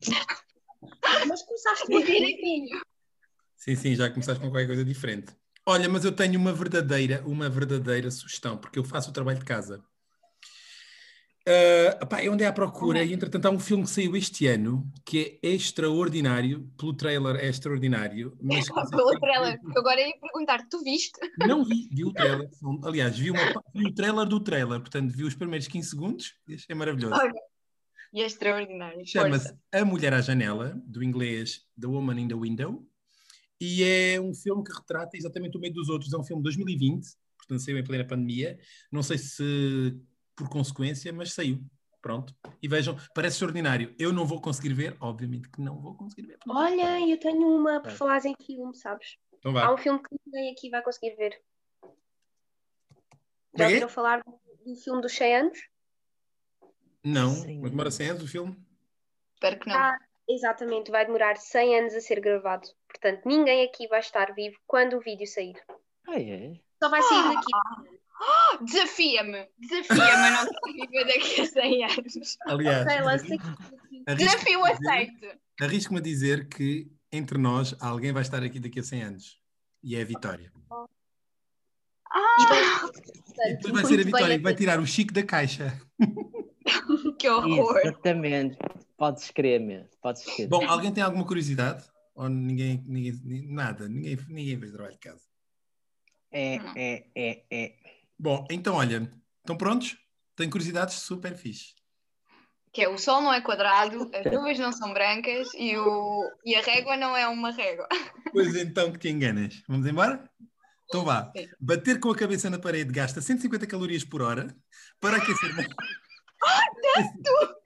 Mas 1.28 1.42
começaste 1.42 1.90
muito 1.90 2.06
direitinho. 2.06 2.80
Sim, 3.56 3.74
sim, 3.76 3.94
já 3.94 4.10
começaste 4.10 4.40
com 4.42 4.50
qualquer 4.50 4.66
coisa 4.66 4.84
diferente. 4.84 5.32
Olha, 5.64 5.88
mas 5.88 6.04
eu 6.04 6.12
tenho 6.12 6.38
uma 6.38 6.52
verdadeira, 6.52 7.22
uma 7.26 7.48
verdadeira 7.48 8.10
sugestão, 8.10 8.56
porque 8.56 8.78
eu 8.78 8.84
faço 8.84 9.10
o 9.10 9.12
trabalho 9.12 9.38
de 9.38 9.44
casa. 9.44 9.82
Ah, 11.48 11.98
epá, 12.02 12.24
eu 12.24 12.32
andei 12.32 12.46
à 12.46 12.52
procura 12.52 13.02
e, 13.04 13.12
entretanto, 13.12 13.46
há 13.46 13.50
um 13.50 13.58
filme 13.58 13.84
que 13.84 13.90
saiu 13.90 14.16
este 14.16 14.46
ano 14.48 14.84
que 15.04 15.38
é 15.42 15.48
extraordinário, 15.50 16.68
pelo 16.76 16.92
trailer 16.92 17.36
é 17.36 17.48
extraordinário, 17.48 18.36
mas 18.42 18.66
que 18.68 18.90
Pelo 18.90 19.18
trailer. 19.20 19.60
que 19.60 19.78
Agora 19.78 20.00
ia 20.00 20.12
perguntar, 20.20 20.66
tu 20.68 20.82
viste? 20.82 21.18
não 21.38 21.64
vi, 21.64 21.88
vi 21.92 22.04
o 22.04 22.10
trailer. 22.14 22.48
Aliás, 22.84 23.16
vi, 23.16 23.30
uma, 23.30 23.40
vi 23.74 23.86
o 23.86 23.94
trailer 23.94 24.26
do 24.26 24.40
trailer, 24.40 24.80
portanto, 24.80 25.12
vi 25.12 25.22
os 25.24 25.34
primeiros 25.36 25.68
15 25.68 25.88
segundos 25.88 26.34
e 26.48 26.54
achei 26.54 26.74
maravilhoso. 26.74 27.14
Olha, 27.14 27.32
E 28.16 28.22
é 28.22 28.24
extraordinário. 28.24 29.06
Chama-se. 29.06 29.54
A 29.70 29.84
Mulher 29.84 30.14
à 30.14 30.22
Janela, 30.22 30.72
do 30.86 31.04
inglês 31.04 31.68
The 31.78 31.86
Woman 31.86 32.18
in 32.18 32.28
the 32.28 32.34
Window, 32.34 32.82
e 33.60 33.82
é 33.84 34.18
um 34.18 34.32
filme 34.34 34.64
que 34.64 34.72
retrata 34.72 35.18
exatamente 35.18 35.58
o 35.58 35.60
meio 35.60 35.74
dos 35.74 35.90
outros. 35.90 36.10
É 36.14 36.16
um 36.16 36.24
filme 36.24 36.40
de 36.40 36.44
2020, 36.44 37.06
portanto 37.36 37.58
saiu 37.60 37.76
em 37.76 37.84
plena 37.84 38.06
pandemia. 38.06 38.58
Não 38.90 39.02
sei 39.02 39.18
se 39.18 39.94
por 40.34 40.48
consequência, 40.48 41.12
mas 41.12 41.34
saiu. 41.34 41.62
Pronto. 42.00 42.34
E 42.62 42.66
vejam, 42.68 42.96
parece 43.14 43.34
extraordinário. 43.34 43.94
Eu 43.98 44.14
não 44.14 44.24
vou 44.24 44.40
conseguir 44.40 44.72
ver, 44.72 44.96
obviamente 44.98 45.50
que 45.50 45.60
não 45.60 45.78
vou 45.78 45.94
conseguir 45.94 46.26
ver. 46.26 46.38
Olha, 46.48 46.98
eu 47.06 47.18
tenho 47.20 47.46
uma 47.46 47.80
por 47.82 47.90
É. 47.92 47.94
falar 47.94 48.24
em 48.24 48.34
filme, 48.46 48.74
sabes? 48.74 49.18
Então 49.34 49.58
Há 49.58 49.74
um 49.74 49.76
filme 49.76 49.98
que 50.02 50.16
ninguém 50.24 50.52
aqui 50.52 50.70
vai 50.70 50.82
conseguir 50.82 51.14
ver. 51.16 51.38
Já 53.54 53.56
que 53.56 53.62
é? 53.62 53.66
ouviram 53.66 53.88
falar 53.90 54.22
do 54.24 54.74
filme 54.82 55.02
dos 55.02 55.12
100 55.12 55.36
anos? 55.36 55.58
Não, 57.08 57.30
Sim. 57.34 57.60
mas 57.60 57.70
demora 57.70 57.90
100 57.90 58.08
anos 58.10 58.22
o 58.24 58.28
filme. 58.28 58.56
Espero 59.34 59.60
que 59.60 59.68
não. 59.68 59.76
Ah, 59.76 59.96
exatamente, 60.28 60.90
vai 60.90 61.06
demorar 61.06 61.36
100 61.36 61.78
anos 61.78 61.94
a 61.94 62.00
ser 62.00 62.18
gravado. 62.20 62.68
Portanto, 62.88 63.22
ninguém 63.26 63.64
aqui 63.64 63.86
vai 63.86 64.00
estar 64.00 64.34
vivo 64.34 64.56
quando 64.66 64.96
o 64.96 65.00
vídeo 65.00 65.26
sair. 65.26 65.54
Ah, 66.08 66.18
é? 66.20 66.54
Só 66.82 66.88
vai 66.90 67.00
sair 67.02 67.34
daqui. 67.34 67.52
Oh, 68.18 68.64
Desafia-me. 68.64 69.46
Desafia-me 69.58 70.00
a 70.10 70.30
não 70.30 70.44
estar 70.44 70.60
viva 70.72 71.04
daqui 71.04 71.40
a 71.42 71.46
100 71.46 71.84
anos. 71.84 72.38
Aliás, 72.46 72.86
Desafio 74.16 74.64
aceito. 74.64 75.38
arrisco-me 75.60 76.00
a 76.00 76.02
dizer 76.02 76.48
que 76.48 76.90
entre 77.12 77.38
nós 77.38 77.76
alguém 77.80 78.12
vai 78.12 78.22
estar 78.22 78.42
aqui 78.42 78.58
daqui 78.58 78.80
a 78.80 78.82
100 78.82 79.02
anos. 79.02 79.40
E 79.82 79.94
é 79.94 80.02
a 80.02 80.04
Vitória. 80.04 80.50
Ah, 82.10 82.88
E 83.46 83.54
depois 83.56 83.74
vai 83.74 83.84
ser 83.84 84.00
a 84.00 84.04
Vitória 84.04 84.36
que 84.38 84.42
vai 84.42 84.54
tirar 84.54 84.80
o 84.80 84.86
Chico 84.86 85.12
da 85.12 85.22
caixa. 85.22 85.78
que 87.18 87.28
horror. 87.28 87.78
Exatamente. 87.78 88.58
Podes 88.96 89.30
crer 89.30 89.60
mesmo. 89.60 89.88
Podes 90.02 90.24
crer. 90.24 90.48
Bom, 90.48 90.66
alguém 90.68 90.92
tem 90.92 91.02
alguma 91.02 91.26
curiosidade? 91.26 91.84
Ou 92.14 92.28
ninguém, 92.28 92.82
ninguém 92.86 93.20
ni- 93.24 93.46
nada, 93.46 93.88
ninguém, 93.88 94.18
ninguém 94.28 94.58
fez 94.58 94.72
trabalho 94.72 94.94
de 94.94 95.00
casa. 95.00 95.22
É, 96.32 96.56
é, 96.74 97.06
é, 97.14 97.44
é. 97.50 97.74
Bom, 98.18 98.46
então 98.50 98.76
olha, 98.76 99.10
estão 99.38 99.56
prontos? 99.56 99.96
Tenho 100.34 100.50
curiosidades 100.50 100.96
super 100.96 101.36
fixe. 101.36 101.74
Que 102.72 102.82
é, 102.82 102.88
o 102.88 102.98
sol 102.98 103.22
não 103.22 103.32
é 103.32 103.40
quadrado, 103.40 104.10
as 104.14 104.30
nuvens 104.32 104.58
não 104.58 104.72
são 104.72 104.92
brancas 104.92 105.48
e, 105.54 105.76
o, 105.78 106.30
e 106.44 106.54
a 106.54 106.60
régua 106.62 106.96
não 106.96 107.16
é 107.16 107.26
uma 107.28 107.50
régua. 107.50 107.86
Pois 108.32 108.54
então 108.54 108.92
que 108.92 108.98
te 108.98 109.08
enganas. 109.08 109.62
Vamos 109.66 109.86
embora? 109.86 110.28
Então 110.84 111.04
vá. 111.04 111.32
Bater 111.58 111.98
com 111.98 112.10
a 112.10 112.16
cabeça 112.16 112.50
na 112.50 112.58
parede 112.58 112.92
gasta 112.92 113.22
150 113.22 113.66
calorias 113.66 114.04
por 114.04 114.20
hora 114.20 114.54
para 115.00 115.16
aquecer 115.16 115.54
uma... 116.46 117.56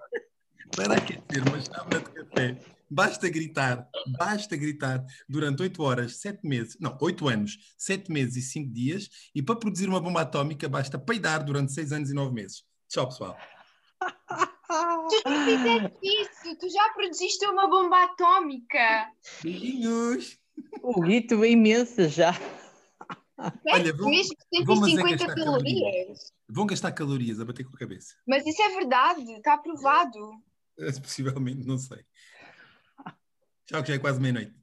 para 0.77 0.95
aquecer 0.97 1.49
uma 1.49 1.61
chávena 1.61 2.01
de 2.01 2.11
café. 2.13 2.59
Basta 2.93 3.29
gritar, 3.29 3.89
basta 4.19 4.57
gritar 4.57 5.05
durante 5.29 5.63
8 5.63 5.81
horas, 5.83 6.17
7 6.17 6.41
meses, 6.45 6.77
não, 6.81 6.99
8 7.01 7.29
anos, 7.29 7.57
7 7.79 8.11
meses 8.11 8.37
e 8.37 8.43
5 8.43 8.73
dias, 8.73 9.09
e 9.33 9.41
para 9.41 9.55
produzir 9.55 9.89
uma 9.89 10.01
bomba 10.01 10.23
atómica 10.23 10.69
basta 10.69 10.99
peidar 10.99 11.45
durante 11.45 11.73
6 11.73 11.93
anos 11.93 12.11
e 12.11 12.15
9 12.15 12.35
meses. 12.35 12.65
Tchau, 12.89 13.07
pessoal. 13.09 13.37
Tu 15.09 15.23
já 15.25 15.45
fizeste 15.45 15.99
isso, 16.03 16.57
tu 16.59 16.69
já 16.69 16.89
produziste 16.95 17.47
uma 17.47 17.69
bomba 17.69 18.03
atómica. 18.05 19.07
Beijinhos! 19.43 20.39
O 20.83 21.01
Guito 21.01 21.45
é 21.45 21.51
imensa 21.51 22.09
já. 22.09 22.33
Olha, 23.73 23.93
vou- 23.95 24.11
vou, 24.65 24.77
mas 24.77 24.93
é 24.93 24.97
150 24.97 25.17
gastar 25.27 25.35
calorias. 25.35 26.33
Vão 26.51 26.67
gastar 26.67 26.93
calorias 26.93 27.41
a 27.41 27.45
bater 27.45 27.65
com 27.65 27.75
a 27.75 27.79
cabeça. 27.79 28.15
Mas 28.27 28.47
isso 28.47 28.61
é 28.63 28.69
verdade, 28.71 29.33
está 29.33 29.57
provado. 29.57 30.33
Possivelmente, 31.03 31.67
não 31.67 31.79
sei. 31.79 32.05
Tchau, 33.67 33.83
que 33.83 33.89
já 33.89 33.95
é 33.95 33.99
quase 33.99 34.21
meia-noite. 34.21 34.55